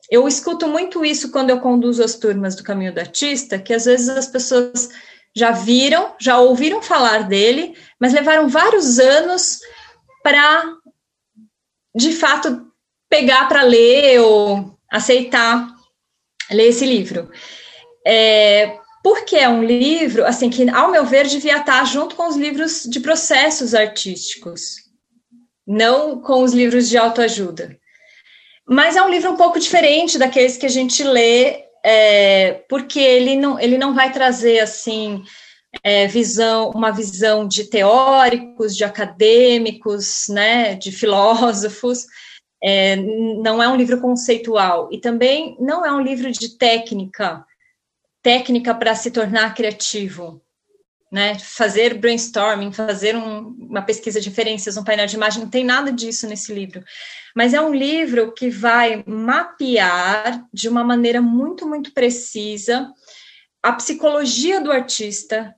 [0.09, 3.85] Eu escuto muito isso quando eu conduzo as turmas do Caminho do Artista, que às
[3.85, 4.89] vezes as pessoas
[5.35, 9.59] já viram, já ouviram falar dele, mas levaram vários anos
[10.21, 10.63] para,
[11.95, 12.69] de fato,
[13.09, 15.67] pegar para ler ou aceitar
[16.51, 17.31] ler esse livro.
[18.05, 22.35] É, porque é um livro, assim, que, ao meu ver, devia estar junto com os
[22.35, 24.75] livros de processos artísticos,
[25.65, 27.77] não com os livros de autoajuda.
[28.67, 33.35] Mas é um livro um pouco diferente daqueles que a gente lê, é, porque ele
[33.35, 35.23] não, ele não vai trazer, assim,
[35.83, 42.05] é, visão, uma visão de teóricos, de acadêmicos, né, de filósofos,
[42.63, 44.89] é, não é um livro conceitual.
[44.91, 47.43] E também não é um livro de técnica,
[48.21, 50.41] técnica para se tornar criativo,
[51.11, 51.37] né?
[51.39, 55.91] Fazer brainstorming, fazer um, uma pesquisa de referências, um painel de imagem, não tem nada
[55.91, 56.83] disso nesse livro.
[57.35, 62.91] Mas é um livro que vai mapear de uma maneira muito, muito precisa
[63.61, 65.55] a psicologia do artista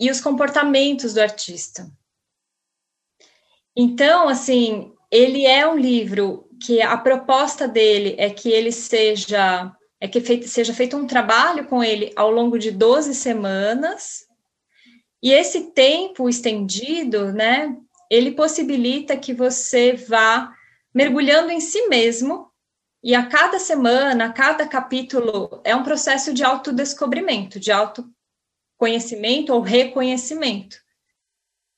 [0.00, 1.90] e os comportamentos do artista.
[3.76, 10.08] Então, assim, ele é um livro que a proposta dele é que ele seja é
[10.08, 14.26] que feito, seja feito um trabalho com ele ao longo de 12 semanas,
[15.22, 17.76] e esse tempo estendido, né,
[18.10, 20.54] ele possibilita que você vá
[20.94, 22.50] mergulhando em si mesmo,
[23.02, 29.60] e a cada semana, a cada capítulo, é um processo de autodescobrimento, de autoconhecimento ou
[29.60, 30.76] reconhecimento.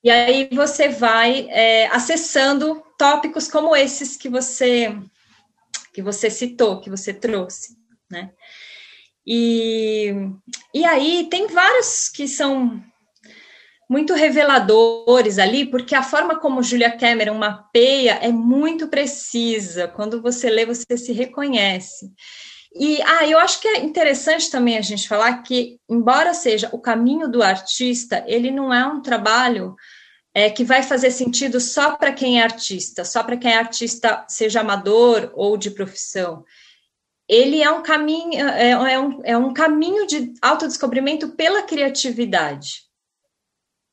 [0.02, 4.96] E aí você vai é, acessando tópicos como esses que você
[5.92, 7.76] que você citou, que você trouxe,
[8.12, 8.30] né?
[9.26, 10.14] E,
[10.74, 12.82] e aí tem vários que são
[13.88, 19.88] muito reveladores ali, porque a forma como Julia Cameron mapeia é muito precisa.
[19.88, 22.10] Quando você lê, você se reconhece.
[22.74, 26.78] E ah, eu acho que é interessante também a gente falar que, embora seja o
[26.78, 29.76] caminho do artista, ele não é um trabalho
[30.34, 34.24] é, que vai fazer sentido só para quem é artista, só para quem é artista,
[34.26, 36.44] seja amador ou de profissão.
[37.32, 42.82] Ele é um caminho, é, é um, é um caminho de autodescobrimento pela criatividade.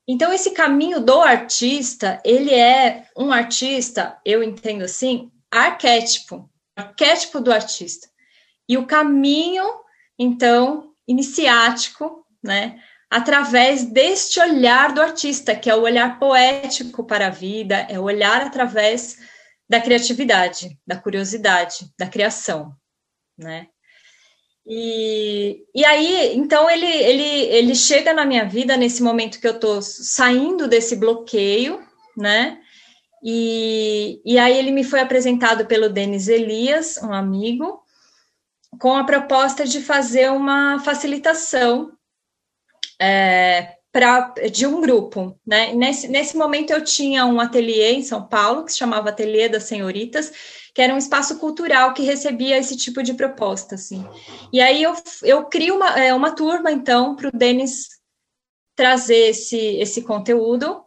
[0.06, 7.50] Então, esse caminho do artista, ele é um artista, eu entendo assim, arquétipo, arquétipo do
[7.50, 8.08] artista.
[8.68, 9.64] E o caminho,
[10.18, 12.78] então, iniciático, né,
[13.08, 18.02] através deste olhar do artista, que é o olhar poético para a vida, é o
[18.02, 19.16] olhar através
[19.66, 22.76] da criatividade, da curiosidade, da criação,
[23.40, 23.66] né?
[24.66, 29.54] E, e aí, então ele, ele, ele chega na minha vida nesse momento que eu
[29.54, 31.80] estou saindo desse bloqueio,
[32.16, 32.60] né?
[33.22, 37.82] E, e aí ele me foi apresentado pelo Denis Elias, um amigo,
[38.78, 41.92] com a proposta de fazer uma facilitação
[43.00, 45.38] é, pra, de um grupo.
[45.46, 45.72] Né?
[45.74, 49.64] Nesse, nesse momento eu tinha um ateliê em São Paulo, que se chamava Ateliê das
[49.64, 50.32] Senhoritas,
[50.74, 53.74] que era um espaço cultural que recebia esse tipo de proposta.
[53.74, 54.06] Assim.
[54.52, 57.88] E aí eu, eu crio uma, é, uma turma, então, para o Denis
[58.76, 60.82] trazer esse, esse conteúdo.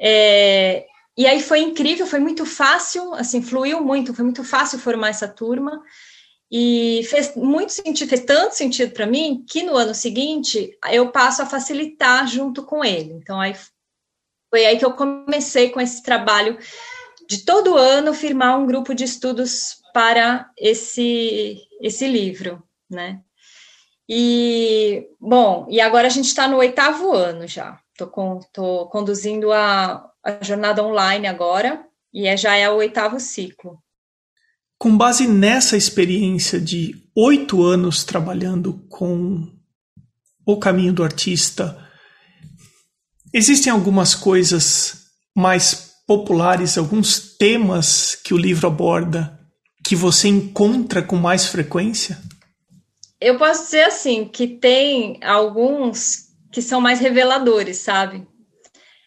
[0.00, 0.86] É,
[1.16, 5.28] e aí foi incrível, foi muito fácil, assim, fluiu muito, foi muito fácil formar essa
[5.28, 5.82] turma.
[6.50, 11.42] E fez muito sentido, fez tanto sentido para mim que no ano seguinte eu passo
[11.42, 13.12] a facilitar junto com ele.
[13.12, 13.54] Então aí
[14.50, 16.58] foi aí que eu comecei com esse trabalho
[17.28, 23.22] de todo ano firmar um grupo de estudos para esse esse livro, né?
[24.08, 27.78] E bom, e agora a gente está no oitavo ano já.
[27.92, 33.80] Estou conduzindo a, a jornada online agora e é, já é o oitavo ciclo.
[34.80, 39.46] Com base nessa experiência de oito anos trabalhando com
[40.46, 41.86] o caminho do artista,
[43.30, 45.02] existem algumas coisas
[45.36, 49.38] mais populares, alguns temas que o livro aborda
[49.86, 52.18] que você encontra com mais frequência?
[53.20, 58.26] Eu posso dizer assim que tem alguns que são mais reveladores, sabe?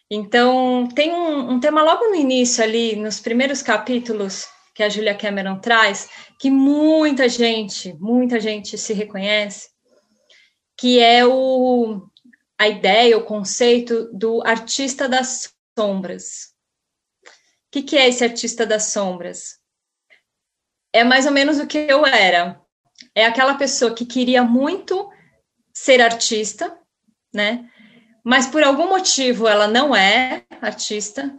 [0.08, 5.14] Então, tem um, um tema logo no início ali, nos primeiros capítulos, que a Julia
[5.14, 9.70] Cameron traz, que muita gente, muita gente se reconhece,
[10.76, 12.08] que é o,
[12.58, 16.52] a ideia, o conceito do artista das sombras.
[17.24, 17.30] O
[17.70, 19.60] que, que é esse artista das sombras?
[20.92, 22.60] É mais ou menos o que eu era.
[23.14, 25.08] É aquela pessoa que queria muito
[25.72, 26.76] ser artista,
[27.32, 27.68] né?
[28.24, 31.36] Mas por algum motivo ela não é artista,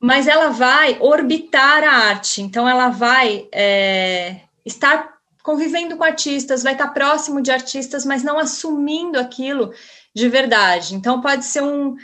[0.00, 6.72] mas ela vai orbitar a arte, então ela vai é, estar convivendo com artistas, vai
[6.72, 9.72] estar próximo de artistas, mas não assumindo aquilo
[10.14, 10.94] de verdade.
[10.94, 11.96] Então pode ser um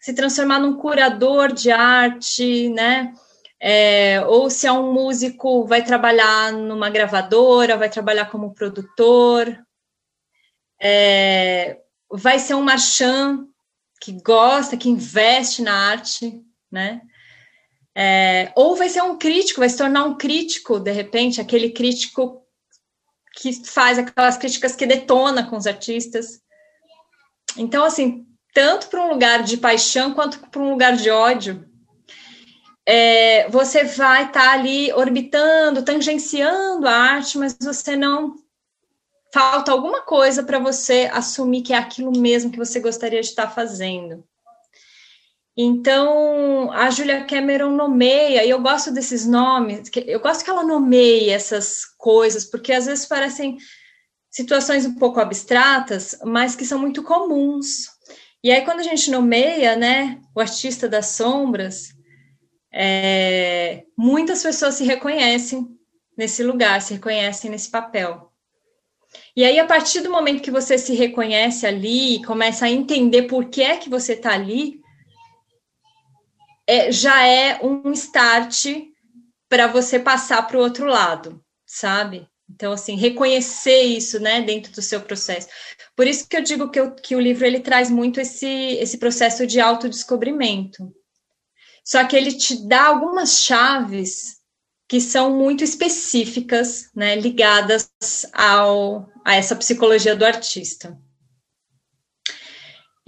[0.00, 3.12] se transformar num curador de arte, né?
[3.60, 9.58] É, ou se é um músico, vai trabalhar numa gravadora, vai trabalhar como produtor,
[10.80, 11.78] é,
[12.10, 13.46] vai ser um marchand
[14.00, 16.40] que gosta, que investe na arte,
[16.70, 17.02] né?
[18.00, 22.40] É, ou vai ser um crítico, vai se tornar um crítico, de repente, aquele crítico
[23.34, 26.40] que faz aquelas críticas que detona com os artistas.
[27.56, 28.24] Então, assim,
[28.54, 31.68] tanto para um lugar de paixão quanto para um lugar de ódio,
[32.86, 38.36] é, você vai estar tá ali orbitando, tangenciando a arte, mas você não
[39.34, 43.50] falta alguma coisa para você assumir que é aquilo mesmo que você gostaria de estar
[43.50, 44.24] fazendo.
[45.60, 51.30] Então, a Julia Cameron nomeia, e eu gosto desses nomes, eu gosto que ela nomeie
[51.30, 53.56] essas coisas, porque às vezes parecem
[54.30, 57.88] situações um pouco abstratas, mas que são muito comuns.
[58.40, 61.88] E aí, quando a gente nomeia, né, o artista das sombras,
[62.72, 65.66] é, muitas pessoas se reconhecem
[66.16, 68.32] nesse lugar, se reconhecem nesse papel.
[69.34, 73.46] E aí, a partir do momento que você se reconhece ali, começa a entender por
[73.46, 74.80] que é que você está ali,
[76.68, 78.66] é, já é um start
[79.48, 82.28] para você passar para o outro lado, sabe?
[82.50, 85.48] Então, assim, reconhecer isso, né, dentro do seu processo.
[85.96, 88.98] Por isso que eu digo que, eu, que o livro ele traz muito esse, esse
[88.98, 90.94] processo de autodescobrimento.
[91.82, 94.38] Só que ele te dá algumas chaves
[94.86, 97.90] que são muito específicas, né, ligadas
[98.32, 100.98] ao, a essa psicologia do artista.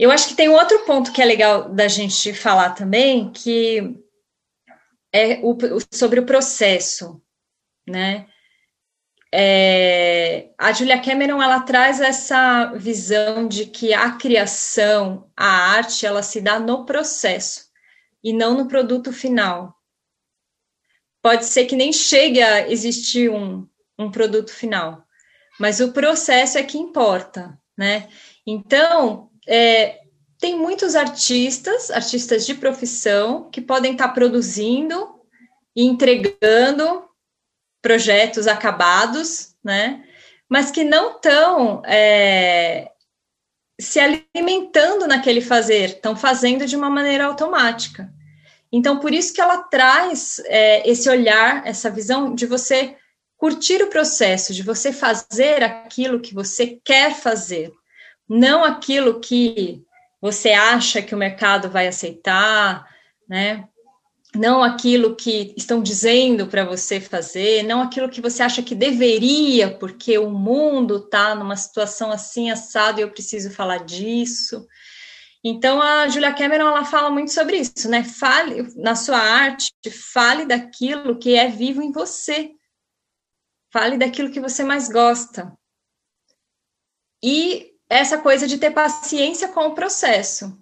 [0.01, 4.03] Eu acho que tem outro ponto que é legal da gente falar também, que
[5.13, 5.55] é o,
[5.93, 7.23] sobre o processo,
[7.87, 8.27] né?
[9.31, 15.45] É, a Julia Cameron ela traz essa visão de que a criação, a
[15.75, 17.67] arte, ela se dá no processo
[18.25, 19.77] e não no produto final.
[21.21, 25.05] Pode ser que nem chegue a existir um, um produto final,
[25.59, 28.09] mas o processo é que importa, né?
[28.47, 30.01] Então, é,
[30.38, 35.20] tem muitos artistas, artistas de profissão, que podem estar produzindo
[35.76, 37.05] e entregando
[37.82, 40.05] projetos acabados, né?
[40.49, 42.91] Mas que não estão é,
[43.80, 48.12] se alimentando naquele fazer, estão fazendo de uma maneira automática.
[48.72, 52.97] Então, por isso que ela traz é, esse olhar, essa visão de você
[53.36, 57.72] curtir o processo de você fazer aquilo que você quer fazer,
[58.31, 59.85] não aquilo que
[60.20, 62.89] você acha que o mercado vai aceitar,
[63.28, 63.68] né?
[64.37, 69.76] Não aquilo que estão dizendo para você fazer, não aquilo que você acha que deveria,
[69.76, 74.64] porque o mundo está numa situação assim assado e eu preciso falar disso.
[75.43, 78.05] Então a Julia Cameron ela fala muito sobre isso, né?
[78.05, 79.72] Fale na sua arte,
[80.12, 82.53] fale daquilo que é vivo em você.
[83.72, 85.53] Fale daquilo que você mais gosta.
[87.22, 90.57] E essa coisa de ter paciência com o processo.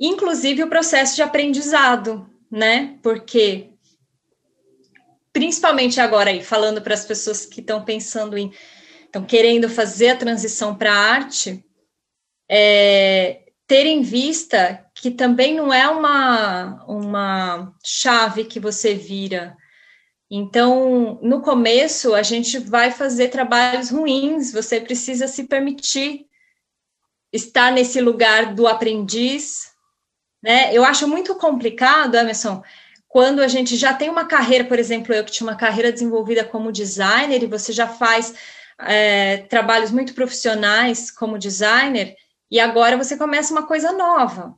[0.00, 2.98] Inclusive o processo de aprendizado, né?
[3.02, 3.70] Porque
[5.32, 8.50] principalmente agora aí falando para as pessoas que estão pensando em
[9.04, 11.64] estão querendo fazer a transição para a arte,
[12.50, 19.56] é, ter em vista que também não é uma, uma chave que você vira.
[20.30, 26.26] Então, no começo, a gente vai fazer trabalhos ruins, você precisa se permitir
[27.32, 29.72] estar nesse lugar do aprendiz.
[30.42, 30.74] Né?
[30.74, 32.62] Eu acho muito complicado, Emerson,
[33.06, 36.44] quando a gente já tem uma carreira, por exemplo, eu que tinha uma carreira desenvolvida
[36.44, 38.34] como designer e você já faz
[38.80, 42.16] é, trabalhos muito profissionais como designer,
[42.50, 44.54] e agora você começa uma coisa nova.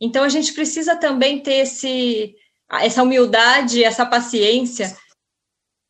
[0.00, 2.34] Então a gente precisa também ter esse,
[2.70, 4.96] essa humildade, essa paciência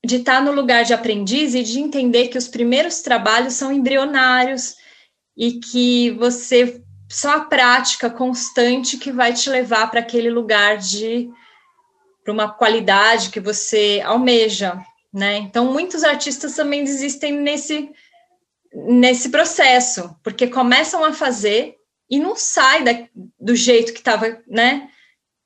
[0.05, 4.75] de estar no lugar de aprendiz e de entender que os primeiros trabalhos são embrionários
[5.37, 11.31] e que você só a prática constante que vai te levar para aquele lugar de
[12.25, 14.77] para uma qualidade que você almeja,
[15.13, 15.37] né?
[15.37, 17.91] Então muitos artistas também desistem nesse
[18.73, 21.77] nesse processo, porque começam a fazer
[22.11, 22.93] e não sai da,
[23.41, 24.91] do jeito que estava, né?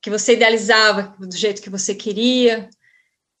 [0.01, 2.69] Que você idealizava, do jeito que você queria.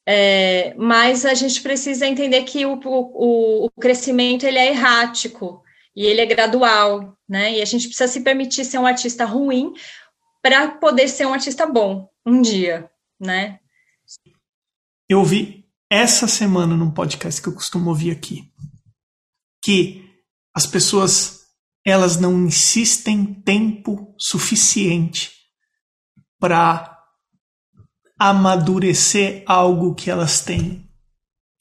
[0.07, 5.63] É, mas a gente precisa entender que o, o, o crescimento ele é errático
[5.95, 7.57] e ele é gradual, né?
[7.57, 9.73] E a gente precisa se permitir ser um artista ruim
[10.41, 12.89] para poder ser um artista bom um dia,
[13.19, 13.59] né?
[15.09, 18.51] Eu ouvi essa semana num podcast que eu costumo ouvir aqui
[19.63, 20.09] que
[20.55, 21.41] as pessoas
[21.85, 25.31] elas não insistem tempo suficiente
[26.41, 26.97] para
[28.19, 30.85] amadurecer algo que elas têm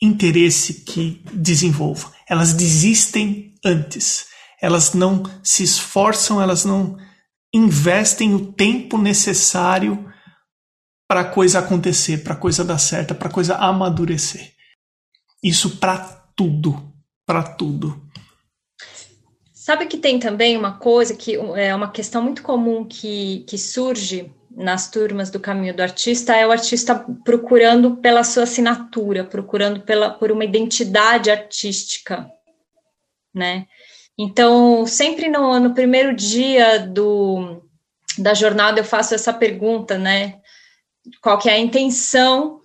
[0.03, 2.12] interesse que desenvolva.
[2.28, 4.26] Elas desistem antes.
[4.61, 6.99] Elas não se esforçam, elas não
[7.55, 10.12] investem o tempo necessário
[11.09, 14.55] para a coisa acontecer, para a coisa dar certo, para a coisa amadurecer.
[15.43, 15.99] Isso para
[16.35, 16.91] tudo
[17.31, 18.03] para tudo.
[19.55, 24.35] Sabe que tem também uma coisa que é uma questão muito comum que, que surge
[24.51, 26.94] nas turmas do caminho do artista é o artista
[27.24, 32.30] procurando pela sua assinatura, procurando pela, por uma identidade artística,
[33.34, 33.66] né?
[34.18, 37.62] Então, sempre no, no primeiro dia do,
[38.18, 40.40] da jornada eu faço essa pergunta, né?
[41.22, 42.61] Qual que é a intenção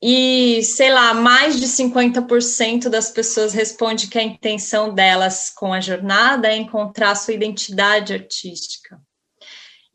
[0.00, 5.80] e, sei lá, mais de 50% das pessoas responde que a intenção delas com a
[5.80, 9.00] jornada é encontrar sua identidade artística.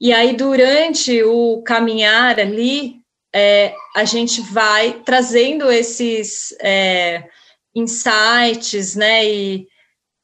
[0.04, 3.01] E aí, durante o caminhar ali,
[3.34, 7.30] é, a gente vai trazendo esses é,
[7.74, 9.66] insights, né, e,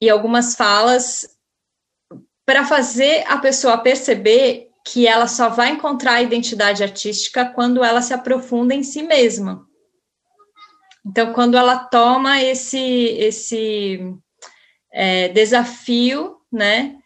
[0.02, 1.26] e algumas falas
[2.46, 8.02] para fazer a pessoa perceber que ela só vai encontrar a identidade artística quando ela
[8.02, 9.66] se aprofunda em si mesma.
[11.06, 14.14] Então, quando ela toma esse, esse
[14.92, 16.98] é, desafio, né,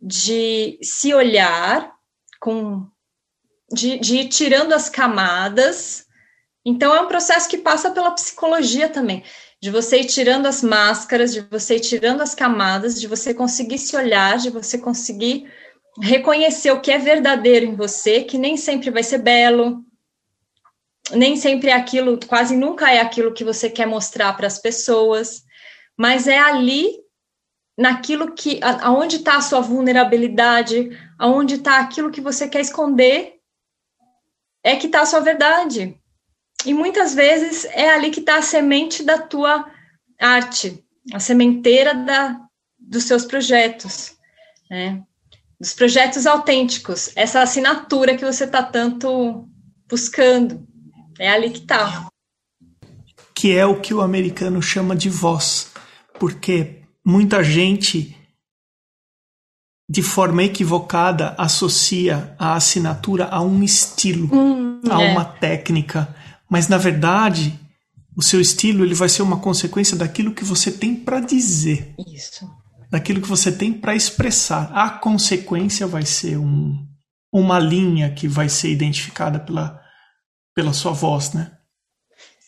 [0.00, 1.93] de se olhar
[2.44, 2.86] com,
[3.72, 6.04] de, de ir tirando as camadas,
[6.62, 9.24] então é um processo que passa pela psicologia também,
[9.62, 13.78] de você ir tirando as máscaras, de você ir tirando as camadas, de você conseguir
[13.78, 15.50] se olhar, de você conseguir
[16.02, 19.82] reconhecer o que é verdadeiro em você, que nem sempre vai ser belo,
[21.12, 25.44] nem sempre é aquilo, quase nunca é aquilo que você quer mostrar para as pessoas,
[25.96, 27.03] mas é ali
[27.76, 33.34] naquilo que aonde está a sua vulnerabilidade, aonde está aquilo que você quer esconder,
[34.62, 35.98] é que está a sua verdade.
[36.64, 39.70] E muitas vezes é ali que está a semente da tua
[40.18, 42.40] arte, a sementeira da,
[42.78, 44.16] dos seus projetos,
[44.70, 45.02] né?
[45.60, 49.48] Dos projetos autênticos, essa assinatura que você está tanto
[49.88, 50.66] buscando.
[51.18, 52.08] É ali que tá.
[53.34, 55.70] Que é o que o americano chama de voz.
[56.18, 58.16] Porque muita gente,
[59.88, 65.12] de forma equivocada, associa a assinatura a um estilo, hum, a é.
[65.12, 66.14] uma técnica.
[66.48, 67.58] Mas, na verdade,
[68.16, 71.94] O seu estilo ele vai ser uma consequência daquilo que você tem para dizer.
[72.14, 72.48] Isso.
[72.90, 74.70] Daquilo que você tem para expressar.
[74.72, 76.78] A consequência vai ser um,
[77.32, 79.80] uma linha que vai ser identificada pela,
[80.54, 81.50] pela sua voz, né?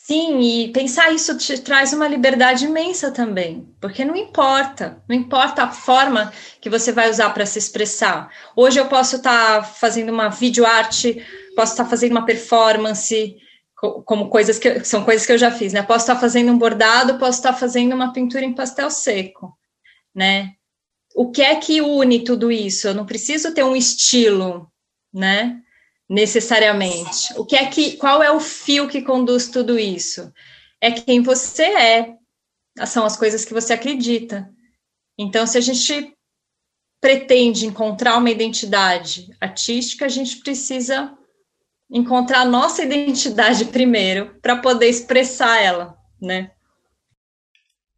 [0.06, 5.64] Sim, e pensar isso te traz uma liberdade imensa também, porque não importa, não importa
[5.64, 8.30] a forma que você vai usar para se expressar.
[8.54, 11.20] Hoje eu posso estar tá fazendo uma videoarte,
[11.56, 13.36] posso estar tá fazendo uma performance,
[14.04, 15.82] como coisas que são coisas que eu já fiz, né?
[15.82, 19.58] Posso estar tá fazendo um bordado, posso estar fazendo uma pintura em pastel seco,
[20.14, 20.52] né?
[21.16, 22.86] O que é que une tudo isso?
[22.86, 24.70] Eu não preciso ter um estilo,
[25.12, 25.60] né?
[26.08, 27.34] Necessariamente.
[27.36, 30.32] O que é que, qual é o fio que conduz tudo isso?
[30.80, 32.16] É quem você é.
[32.86, 34.48] São as coisas que você acredita.
[35.18, 36.12] Então, se a gente
[37.00, 41.12] pretende encontrar uma identidade artística, a gente precisa
[41.90, 46.50] encontrar a nossa identidade primeiro para poder expressar ela, né?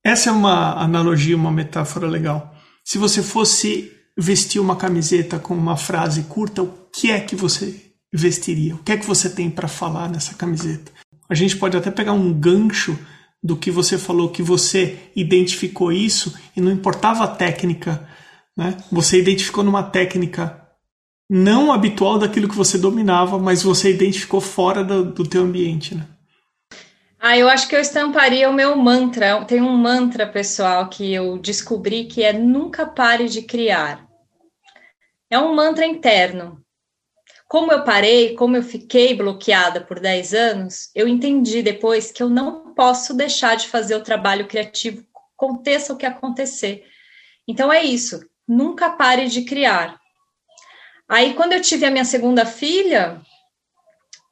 [0.05, 2.55] Essa é uma analogia, uma metáfora legal.
[2.85, 7.88] Se você fosse vestir uma camiseta com uma frase curta, o que é que você
[8.13, 8.75] vestiria?
[8.75, 10.93] O que é que você tem para falar nessa camiseta?
[11.29, 12.99] A gente pode até pegar um gancho
[13.43, 18.09] do que você falou, que você identificou isso e não importava a técnica,
[18.57, 18.77] né?
[18.91, 20.67] Você identificou numa técnica
[21.31, 26.07] não habitual daquilo que você dominava, mas você identificou fora do, do teu ambiente, né?
[27.21, 29.45] Ah, eu acho que eu estamparia o meu mantra.
[29.45, 34.07] Tem um mantra pessoal que eu descobri que é nunca pare de criar.
[35.29, 36.63] É um mantra interno.
[37.49, 42.28] Como eu parei, como eu fiquei bloqueada por 10 anos, eu entendi depois que eu
[42.28, 45.03] não posso deixar de fazer o trabalho criativo,
[45.34, 46.84] aconteça o que acontecer.
[47.49, 49.99] Então é isso, nunca pare de criar.
[51.09, 53.18] Aí, quando eu tive a minha segunda filha,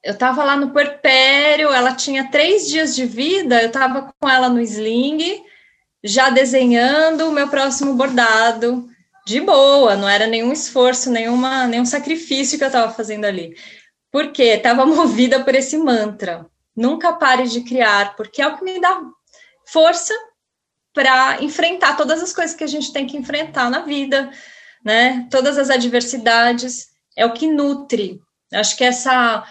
[0.05, 4.51] eu estava lá no puerpério, ela tinha três dias de vida, eu estava com ela
[4.51, 5.43] no sling,
[6.05, 8.87] já desenhando o meu próximo bordado,
[9.27, 13.57] de boa, não era nenhum esforço, nenhuma, nenhum sacrifício que eu estava fazendo ali.
[14.11, 16.47] Porque estava movida por esse mantra.
[16.77, 19.03] Nunca pare de criar, porque é o que me dá
[19.67, 20.15] força
[20.95, 24.31] para enfrentar todas as coisas que a gente tem que enfrentar na vida,
[24.85, 25.27] né?
[25.29, 28.21] Todas as adversidades é o que nutre.
[28.53, 29.45] Acho que essa,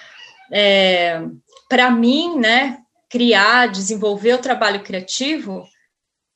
[0.53, 1.21] é,
[1.67, 2.79] para mim, né?
[3.09, 5.67] Criar, desenvolver o trabalho criativo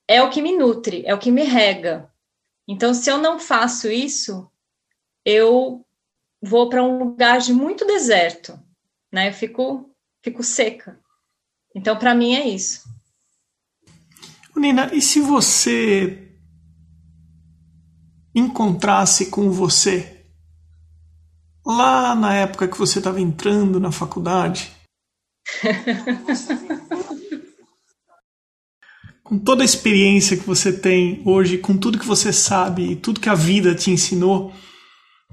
[0.08, 2.10] é o que me nutre, é o que me rega.
[2.72, 4.48] Então, se eu não faço isso,
[5.26, 5.84] eu
[6.40, 8.60] vou para um lugar de muito deserto,
[9.12, 9.30] né?
[9.30, 9.90] Eu fico,
[10.24, 11.00] fico seca.
[11.76, 12.88] Então, para mim é isso.
[14.56, 16.32] Nina, e se você
[18.36, 20.28] encontrasse com você
[21.66, 24.72] lá na época que você estava entrando na faculdade?
[29.30, 33.20] com toda a experiência que você tem hoje, com tudo que você sabe e tudo
[33.20, 34.52] que a vida te ensinou,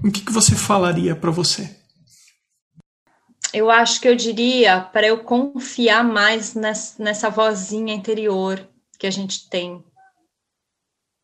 [0.04, 1.74] o que, que você falaria para você?
[3.54, 8.68] Eu acho que eu diria para eu confiar mais nessa, nessa vozinha interior
[8.98, 9.82] que a gente tem.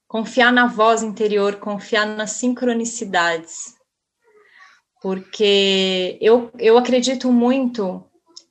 [0.08, 3.74] Confiar na voz interior, confiar nas sincronicidades.
[5.02, 8.02] Porque eu, eu acredito muito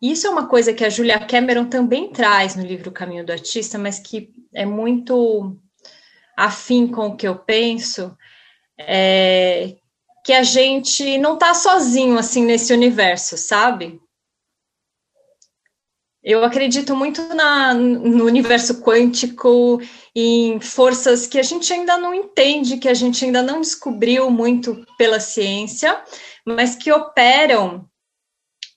[0.02, 3.78] isso é uma coisa que a Julia Cameron também traz no livro Caminho do Artista,
[3.78, 5.58] mas que é muito
[6.36, 8.16] afim com o que eu penso,
[8.80, 9.76] é
[10.24, 14.00] que a gente não está sozinho assim nesse universo, sabe?
[16.24, 19.82] Eu acredito muito na, no universo quântico,
[20.16, 24.86] em forças que a gente ainda não entende, que a gente ainda não descobriu muito
[25.00, 26.00] pela ciência,
[26.46, 27.90] mas que operam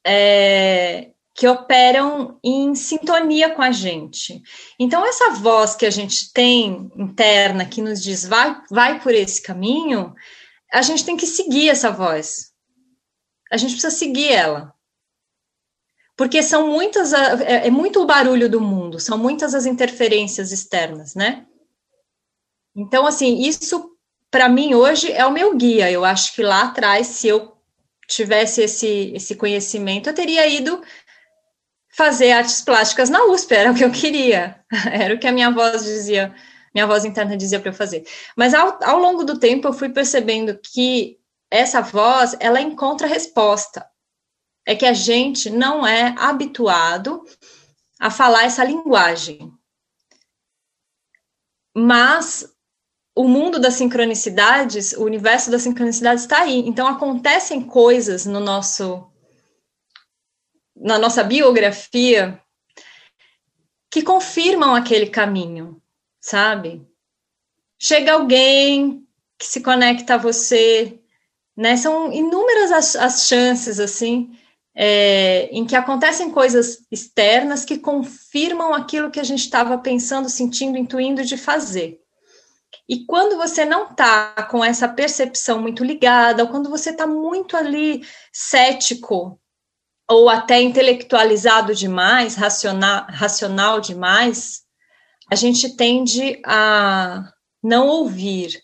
[0.07, 4.41] é, que operam em sintonia com a gente.
[4.79, 9.43] Então, essa voz que a gente tem interna que nos diz vai, vai por esse
[9.43, 10.15] caminho,
[10.73, 12.53] a gente tem que seguir essa voz.
[13.51, 14.73] A gente precisa seguir ela.
[16.17, 21.17] Porque são muitas, é, é muito o barulho do mundo, são muitas as interferências externas,
[21.17, 21.45] né?
[22.77, 23.91] Então, assim, isso
[24.31, 25.91] para mim hoje é o meu guia.
[25.91, 27.57] Eu acho que lá atrás, se eu
[28.09, 30.81] tivesse esse, esse conhecimento, eu teria ido
[31.97, 35.51] fazer artes plásticas na USP, era o que eu queria, era o que a minha
[35.51, 36.35] voz dizia,
[36.75, 38.05] minha voz interna dizia para eu fazer.
[38.37, 41.19] Mas ao, ao longo do tempo eu fui percebendo que
[41.51, 43.89] essa voz, ela encontra resposta.
[44.67, 47.23] É que a gente não é habituado
[48.01, 49.53] a falar essa linguagem.
[51.77, 52.49] Mas
[53.15, 56.67] o mundo das sincronicidades, o universo das sincronicidades está aí.
[56.67, 59.07] Então acontecem coisas no nosso
[60.77, 62.41] na nossa biografia
[63.91, 65.81] que confirmam aquele caminho,
[66.21, 66.85] sabe?
[67.79, 69.07] Chega alguém
[69.39, 70.99] que se conecta a você,
[71.57, 71.77] né?
[71.77, 74.37] São inúmeras as, as chances, assim,
[74.75, 80.77] é, em que acontecem coisas externas que confirmam aquilo que a gente estava pensando, sentindo,
[80.77, 82.01] intuindo de fazer.
[82.89, 87.57] E quando você não está com essa percepção muito ligada, ou quando você está muito
[87.57, 89.41] ali cético,
[90.09, 94.63] ou até intelectualizado demais, racional, racional demais,
[95.31, 97.33] a gente tende a
[97.63, 98.63] não ouvir,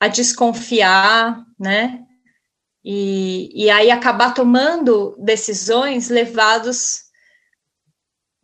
[0.00, 2.04] a desconfiar, né?
[2.84, 7.02] E, e aí acabar tomando decisões levados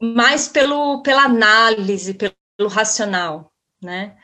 [0.01, 4.17] mais pelo, pela análise, pelo racional, né?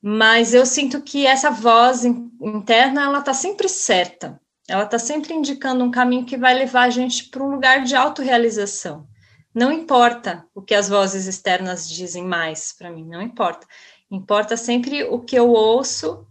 [0.00, 4.40] Mas eu sinto que essa voz interna, ela está sempre certa.
[4.68, 7.94] Ela está sempre indicando um caminho que vai levar a gente para um lugar de
[7.94, 9.08] autorrealização.
[9.54, 13.66] Não importa o que as vozes externas dizem mais para mim, não importa.
[14.10, 16.26] Importa sempre o que eu ouço,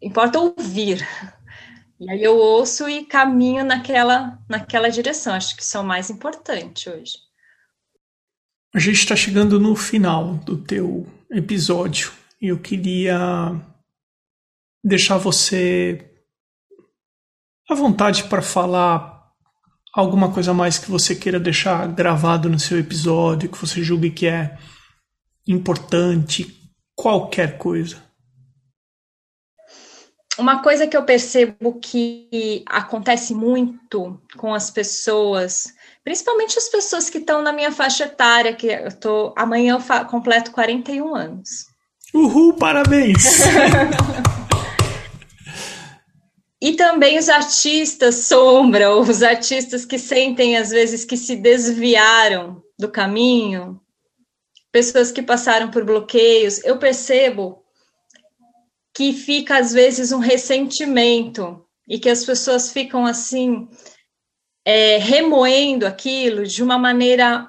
[0.00, 1.06] importa ouvir.
[1.98, 5.34] E aí eu ouço e caminho naquela, naquela direção.
[5.34, 7.14] Acho que isso é o mais importante hoje.
[8.74, 13.18] A gente está chegando no final do teu episódio eu queria
[14.84, 16.15] deixar você
[17.68, 19.16] à vontade para falar
[19.92, 24.26] alguma coisa mais que você queira deixar gravado no seu episódio, que você julgue que
[24.26, 24.56] é
[25.48, 26.54] importante,
[26.94, 28.04] qualquer coisa.
[30.38, 35.72] Uma coisa que eu percebo que acontece muito com as pessoas,
[36.04, 40.50] principalmente as pessoas que estão na minha faixa etária, que eu tô amanhã eu completo
[40.50, 41.64] 41 anos.
[42.12, 43.24] Uhul, parabéns.
[46.66, 52.90] E também os artistas sombra, os artistas que sentem às vezes que se desviaram do
[52.90, 53.80] caminho,
[54.72, 57.62] pessoas que passaram por bloqueios, eu percebo
[58.92, 63.68] que fica às vezes um ressentimento e que as pessoas ficam assim
[64.64, 67.48] é, remoendo aquilo de uma maneira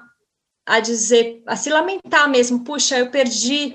[0.64, 3.74] a dizer, a se lamentar mesmo, puxa, eu perdi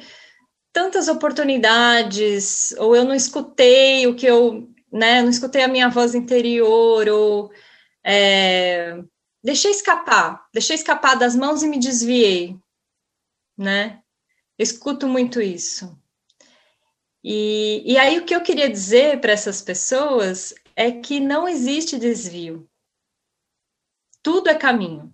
[0.72, 5.24] tantas oportunidades, ou eu não escutei o que eu né?
[5.24, 7.52] Não escutei a minha voz interior ou
[8.04, 9.04] é,
[9.44, 12.56] deixei escapar, deixei escapar das mãos e me desviei,
[13.58, 14.04] né?
[14.58, 16.00] Escuto muito isso.
[17.24, 21.98] E, e aí o que eu queria dizer para essas pessoas é que não existe
[21.98, 22.70] desvio.
[24.22, 25.12] Tudo é caminho.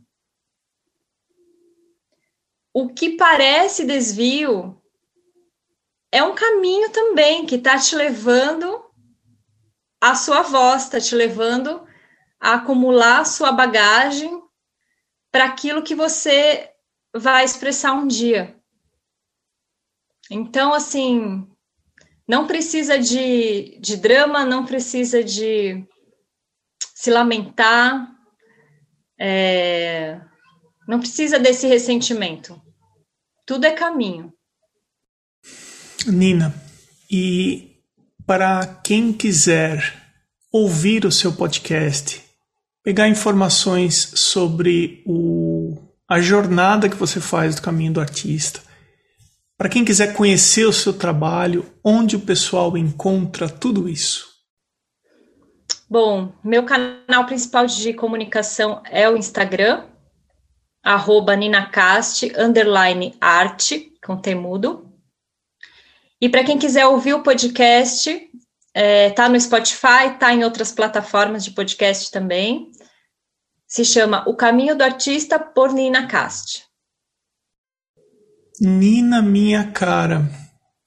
[2.74, 4.80] O que parece desvio
[6.12, 8.89] é um caminho também que está te levando
[10.02, 11.86] a sua voz está te levando
[12.40, 14.42] a acumular sua bagagem
[15.32, 16.70] para aquilo que você
[17.14, 18.56] vai expressar um dia.
[20.32, 21.48] Então, assim,
[22.28, 25.86] não precisa de, de drama, não precisa de
[26.94, 28.16] se lamentar,
[29.20, 30.22] é,
[30.88, 32.62] não precisa desse ressentimento.
[33.46, 34.32] Tudo é caminho.
[36.06, 36.54] Nina,
[37.10, 37.69] e
[38.30, 39.92] para quem quiser
[40.54, 42.24] ouvir o seu podcast,
[42.84, 45.76] pegar informações sobre o,
[46.08, 48.62] a jornada que você faz do caminho do artista,
[49.58, 54.28] para quem quiser conhecer o seu trabalho, onde o pessoal encontra tudo isso?
[55.90, 59.86] Bom, meu canal principal de comunicação é o Instagram,
[60.84, 64.89] arroba ninacast, underline arte, com temudo.
[66.22, 68.30] E para quem quiser ouvir o podcast,
[68.74, 72.72] é, tá no Spotify, tá em outras plataformas de podcast também.
[73.68, 76.64] Se chama O Caminho do Artista por Nina Cast.
[78.60, 80.30] Nina, minha cara,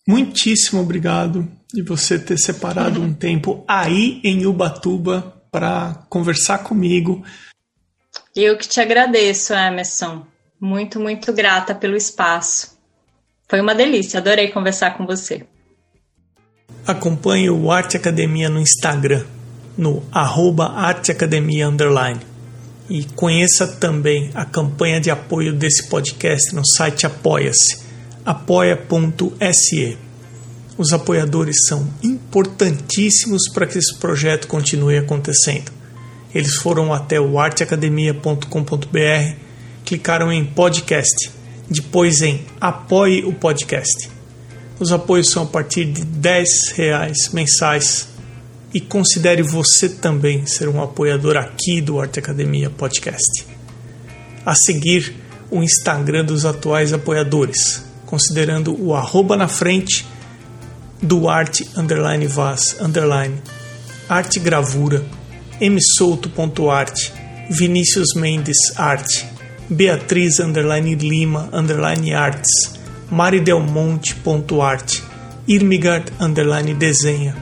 [0.06, 7.24] muitíssimo obrigado de você ter separado um tempo aí em Ubatuba para conversar comigo.
[8.36, 10.26] Eu que te agradeço, Emerson.
[10.60, 12.71] Muito, muito grata pelo espaço.
[13.52, 15.44] Foi uma delícia, adorei conversar com você.
[16.86, 19.26] Acompanhe o Arte Academia no Instagram,
[19.76, 20.72] no arroba.
[22.88, 27.82] E conheça também a campanha de apoio desse podcast no site Apoia-se,
[28.24, 29.98] apoia.se.
[30.78, 35.70] Os apoiadores são importantíssimos para que esse projeto continue acontecendo.
[36.34, 39.36] Eles foram até o arteacademia.com.br,
[39.84, 41.41] clicaram em podcast
[41.72, 44.08] depois em apoie o podcast.
[44.78, 48.08] Os apoios são a partir de 10 reais mensais
[48.74, 53.46] e considere você também ser um apoiador aqui do Arte Academia Podcast.
[54.44, 55.14] A seguir,
[55.50, 60.06] o Instagram dos atuais apoiadores, considerando o arroba na frente
[61.00, 63.42] Duarte underline Vaz underline
[64.08, 65.04] Arte Gravura
[67.50, 69.31] Vinícius Mendes Arte
[69.72, 72.74] Beatriz underline Lima underline Artes
[73.10, 75.02] maridelmonte.arte
[75.48, 77.34] Irmigard underline Desenha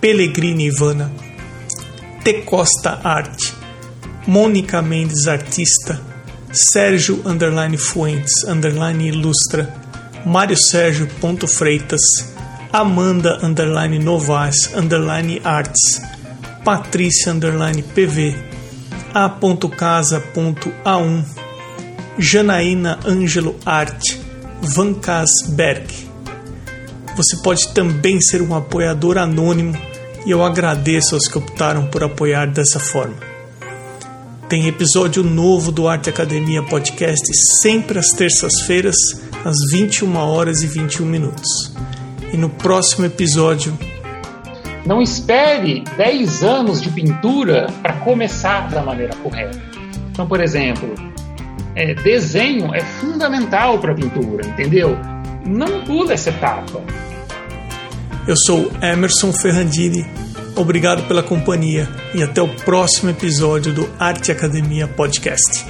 [0.00, 1.10] Pellegrini Ivana
[2.24, 3.52] T Costa Arte
[4.26, 6.00] Mônica Mendes Artista
[6.52, 9.72] Sérgio underline Fuentes underline Ilustra
[10.26, 12.00] Mário Sérgio ponto Freitas
[12.72, 16.00] Amanda underline Novas underline Arts
[16.64, 18.34] Patrícia underline PV
[19.14, 20.60] A.casa.a1
[22.20, 24.20] Janaína Ângelo Arte
[24.60, 25.86] Van Kasberg.
[27.16, 29.74] Você pode também ser um apoiador anônimo
[30.26, 33.16] e eu agradeço aos que optaram por apoiar dessa forma.
[34.50, 37.24] Tem episódio novo do Arte Academia Podcast
[37.62, 38.96] sempre às terças-feiras,
[39.42, 41.72] às 21 horas e 21 minutos.
[42.34, 43.76] E no próximo episódio.
[44.84, 49.58] Não espere 10 anos de pintura para começar da maneira correta.
[50.10, 51.09] Então, por exemplo,
[51.74, 54.96] é, desenho é fundamental para pintura, entendeu?
[55.46, 56.82] Não pula essa etapa.
[58.26, 60.06] Eu sou Emerson Ferrandini
[60.56, 65.64] Obrigado pela companhia e até o próximo episódio do Arte Academia Podcast.